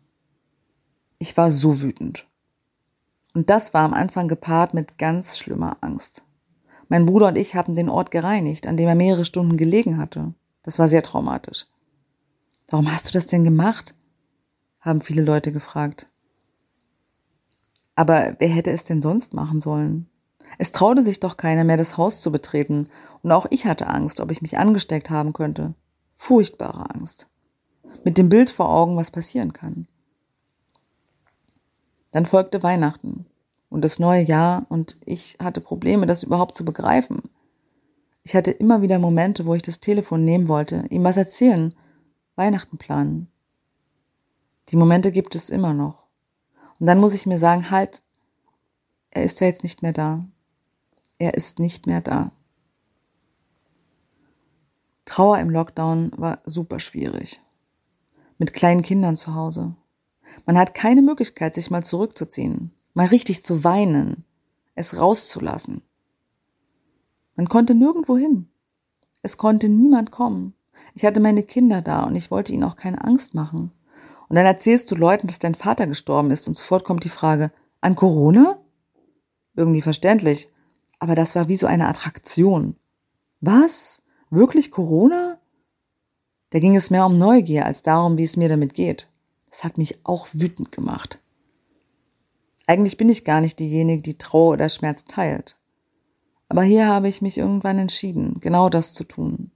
Ich 1.20 1.38
war 1.38 1.52
so 1.52 1.82
wütend. 1.82 2.28
Und 3.34 3.50
das 3.50 3.74
war 3.74 3.84
am 3.84 3.94
Anfang 3.94 4.28
gepaart 4.28 4.74
mit 4.74 4.98
ganz 4.98 5.38
schlimmer 5.38 5.78
Angst. 5.82 6.26
Mein 6.89 7.06
Bruder 7.06 7.28
und 7.28 7.38
ich 7.38 7.56
haben 7.56 7.76
den 7.76 7.88
Ort 7.88 8.12
gereinigt, 8.12 8.67
an 8.67 8.76
dem 8.76 8.89
er 8.89 8.96
mehrere 8.96 9.24
Stunden 9.24 9.56
gelegen 9.56 9.98
hatte. 9.98 10.34
Das 10.63 10.80
war 10.80 10.88
sehr 10.88 11.02
traumatisch. 11.02 11.65
Warum 12.69 12.91
hast 12.91 13.08
du 13.08 13.12
das 13.12 13.26
denn 13.26 13.43
gemacht? 13.43 13.95
haben 14.82 15.02
viele 15.02 15.21
Leute 15.21 15.52
gefragt. 15.52 16.08
Aber 17.95 18.36
wer 18.39 18.50
hätte 18.50 18.71
es 18.71 18.84
denn 18.84 19.02
sonst 19.02 19.34
machen 19.34 19.62
sollen? 19.62 20.08
Es 20.58 20.71
traute 20.71 21.02
sich 21.02 21.19
doch 21.19 21.38
keiner 21.38 21.63
mehr, 21.63 21.78
das 21.78 21.97
Haus 21.97 22.21
zu 22.21 22.32
betreten, 22.32 22.88
und 23.21 23.32
auch 23.32 23.45
ich 23.50 23.65
hatte 23.65 23.88
Angst, 23.88 24.19
ob 24.19 24.32
ich 24.32 24.41
mich 24.41 24.58
angesteckt 24.58 25.10
haben 25.10 25.34
könnte. 25.34 25.76
Furchtbare 26.15 26.89
Angst. 26.93 27.28
Mit 28.04 28.17
dem 28.17 28.30
Bild 28.30 28.50
vor 28.50 28.69
Augen, 28.69 28.97
was 28.97 29.12
passieren 29.12 29.54
kann. 29.54 29.88
Dann 32.12 32.26
folgte 32.26 32.63
Weihnachten 32.63 33.26
und 33.69 33.84
das 33.84 34.00
neue 34.00 34.24
Jahr 34.24 34.65
und 34.69 34.97
ich 35.06 35.38
hatte 35.41 35.62
Probleme, 35.62 36.06
das 36.06 36.24
überhaupt 36.24 36.58
zu 36.58 36.65
begreifen. 36.65 37.21
Ich 38.24 38.36
hatte 38.36 38.52
immer 38.52 38.82
wieder 38.82 39.00
Momente, 39.00 39.46
wo 39.46 39.56
ich 39.56 39.62
das 39.62 39.80
Telefon 39.80 40.24
nehmen 40.24 40.48
wollte, 40.48 40.86
ihm 40.90 41.04
was 41.04 41.18
erzählen, 41.18 41.74
Weihnachten 42.36 42.78
planen. 42.78 43.32
Die 44.70 44.76
Momente 44.76 45.12
gibt 45.12 45.36
es 45.36 45.50
immer 45.50 45.74
noch. 45.74 46.06
Und 46.80 46.86
dann 46.86 47.00
muss 47.00 47.14
ich 47.14 47.26
mir 47.26 47.40
sagen, 47.40 47.72
halt, 47.72 48.04
er 49.10 49.24
ist 49.24 49.40
ja 49.40 49.48
jetzt 49.48 49.64
nicht 49.64 49.82
mehr 49.82 49.94
da. 49.94 50.22
Er 51.18 51.34
ist 51.34 51.60
nicht 51.60 51.88
mehr 51.88 52.02
da. 52.02 52.32
Trauer 55.06 55.40
im 55.40 55.50
Lockdown 55.50 56.12
war 56.16 56.42
super 56.46 56.80
schwierig. 56.80 57.42
Mit 58.38 58.54
kleinen 58.54 58.82
Kindern 58.82 59.18
zu 59.18 59.36
Hause. 59.36 59.76
Man 60.46 60.58
hat 60.58 60.74
keine 60.74 61.02
Möglichkeit, 61.02 61.54
sich 61.54 61.70
mal 61.70 61.84
zurückzuziehen, 61.84 62.72
mal 62.94 63.08
richtig 63.08 63.44
zu 63.44 63.64
weinen, 63.64 64.24
es 64.76 64.98
rauszulassen. 64.98 65.84
Man 67.41 67.49
konnte 67.49 67.73
nirgendwo 67.73 68.17
hin. 68.17 68.49
Es 69.23 69.36
konnte 69.36 69.67
niemand 69.67 70.12
kommen. 70.12 70.54
Ich 70.93 71.06
hatte 71.06 71.19
meine 71.19 71.41
Kinder 71.41 71.82
da 71.82 72.04
und 72.04 72.15
ich 72.15 72.30
wollte 72.30 72.54
ihnen 72.54 72.63
auch 72.63 72.75
keine 72.75 73.04
Angst 73.04 73.34
machen. 73.34 73.71
Und 74.30 74.36
dann 74.36 74.45
erzählst 74.45 74.91
du 74.91 74.95
Leuten, 74.95 75.25
dass 75.25 75.39
dein 75.39 75.56
Vater 75.56 75.88
gestorben 75.88 76.30
ist 76.30 76.47
und 76.47 76.56
sofort 76.56 76.84
kommt 76.84 77.04
die 77.04 77.10
Frage, 77.10 77.51
an 77.82 77.95
Corona? 77.95 78.60
Irgendwie 79.56 79.82
verständlich. 79.82 80.49
Aber 80.99 81.15
das 81.15 81.34
war 81.34 81.47
wie 81.47 81.56
so 81.56 81.65
eine 81.65 81.88
Attraktion. 81.88 82.75
Was? 83.39 84.04
Wirklich 84.30 84.69
Corona? 84.69 85.39
Da 86.51 86.60
ging 86.60 86.75
es 86.75 86.91
mehr 86.91 87.08
um 87.08 87.13
Neugier 87.13 87.65
als 87.65 87.82
darum, 87.82 88.19
wie 88.19 88.23
es 88.23 88.38
mir 88.38 88.49
damit 88.49 88.75
geht. 88.75 89.10
Das 89.49 89.63
hat 89.63 89.80
mich 89.80 90.06
auch 90.06 90.27
wütend 90.32 90.71
gemacht. 90.71 91.17
Eigentlich 92.67 92.97
bin 92.97 93.10
ich 93.10 93.25
gar 93.25 93.41
nicht 93.41 93.58
diejenige, 93.58 94.04
die 94.04 94.19
Trauer 94.19 94.54
oder 94.54 94.69
Schmerz 94.69 95.06
teilt. 95.06 95.58
Aber 96.52 96.64
hier 96.64 96.86
habe 96.86 97.08
ich 97.08 97.22
mich 97.22 97.38
irgendwann 97.38 97.80
entschieden, 97.80 98.42
genau 98.42 98.68
das 98.68 98.94
zu 98.94 99.06
tun. 99.06 99.52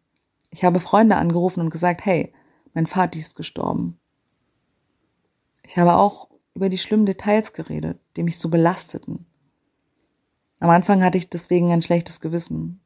Ich 0.49 0.63
habe 0.63 0.79
Freunde 0.79 1.17
angerufen 1.17 1.59
und 1.59 1.69
gesagt, 1.69 2.05
hey, 2.05 2.31
mein 2.73 2.85
Vati 2.85 3.19
ist 3.19 3.35
gestorben. 3.35 3.99
Ich 5.65 5.77
habe 5.77 5.95
auch 5.95 6.29
über 6.53 6.69
die 6.69 6.77
schlimmen 6.77 7.05
Details 7.05 7.51
geredet, 7.51 7.99
die 8.15 8.23
mich 8.23 8.37
so 8.37 8.47
belasteten. 8.47 9.25
Am 10.61 10.69
Anfang 10.69 11.03
hatte 11.03 11.17
ich 11.17 11.29
deswegen 11.29 11.69
ein 11.73 11.81
schlechtes 11.81 12.21
Gewissen. 12.21 12.79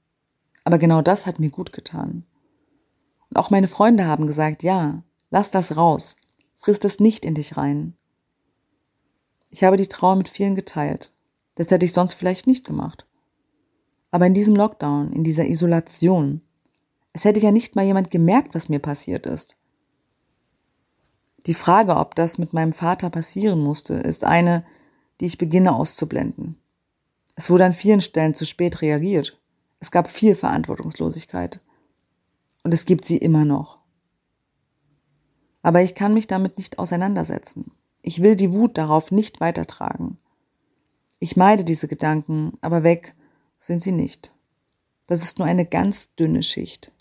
Aber 0.63 0.80
genau 0.80 1.04
das 1.04 1.28
hat 1.28 1.39
mir 1.39 1.52
gut 1.52 1.72
getan. 1.72 2.26
Und 3.30 3.38
auch 3.38 3.52
meine 3.52 3.67
Freunde 3.67 4.08
haben 4.08 4.26
gesagt, 4.26 4.63
ja, 4.63 5.04
lass 5.30 5.52
das 5.52 5.78
raus, 5.78 6.15
frisst 6.56 6.84
es 6.84 7.00
nicht 7.00 7.26
in 7.26 7.36
dich 7.36 7.58
rein. 7.58 7.95
Ich 9.52 9.63
habe 9.63 9.78
die 9.78 9.86
Trauer 9.88 10.15
mit 10.15 10.30
vielen 10.30 10.56
geteilt. 10.56 11.13
Das 11.54 11.69
hätte 11.69 11.86
ich 11.86 11.93
sonst 11.93 12.13
vielleicht 12.13 12.48
nicht 12.48 12.65
gemacht. 12.65 13.06
Aber 14.12 14.26
in 14.26 14.34
diesem 14.34 14.56
Lockdown, 14.56 15.13
in 15.13 15.24
dieser 15.24 15.45
Isolation, 15.45 16.41
es 17.13 17.26
hätte 17.26 17.39
ja 17.39 17.52
nicht 17.52 17.76
mal 17.76 17.86
jemand 17.86 18.12
gemerkt, 18.12 18.56
was 18.56 18.69
mir 18.69 18.80
passiert 18.80 19.26
ist. 19.26 19.58
Die 21.45 21.54
Frage, 21.54 21.95
ob 21.95 22.15
das 22.15 22.38
mit 22.38 22.54
meinem 22.54 22.74
Vater 22.74 23.10
passieren 23.10 23.60
musste, 23.62 23.95
ist 23.95 24.24
eine, 24.24 24.65
die 25.19 25.26
ich 25.26 25.38
beginne 25.38 25.74
auszublenden. 25.74 26.58
Es 27.36 27.50
wurde 27.50 27.65
an 27.65 27.74
vielen 27.74 28.02
Stellen 28.02 28.34
zu 28.34 28.45
spät 28.45 28.82
reagiert. 28.82 29.39
Es 29.80 29.91
gab 29.91 30.10
viel 30.10 30.36
Verantwortungslosigkeit. 30.36 31.62
Und 32.63 32.74
es 32.74 32.86
gibt 32.86 33.06
sie 33.06 33.17
immer 33.17 33.45
noch. 33.45 33.80
Aber 35.62 35.82
ich 35.82 35.95
kann 35.95 36.13
mich 36.13 36.28
damit 36.28 36.58
nicht 36.58 36.80
auseinandersetzen. 36.80 37.72
Ich 38.02 38.22
will 38.22 38.36
die 38.36 38.54
Wut 38.54 38.78
darauf 38.78 39.12
nicht 39.12 39.39
weitertragen. 39.39 40.17
Ich 41.19 41.38
meide 41.38 41.63
diese 41.63 41.88
Gedanken, 41.88 42.58
aber 42.62 42.84
weg 42.84 43.13
sind 43.60 43.82
sie 43.82 43.91
nicht. 43.91 44.34
Das 45.08 45.22
ist 45.22 45.38
nur 45.38 45.48
eine 45.48 45.65
ganz 45.65 46.13
dünne 46.15 46.43
Schicht. 46.43 46.91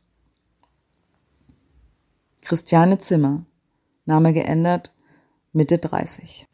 Christiane 2.43 2.99
Zimmer, 2.99 3.45
Name 4.05 4.33
geändert, 4.33 4.93
Mitte 5.53 5.79
30. 5.79 6.48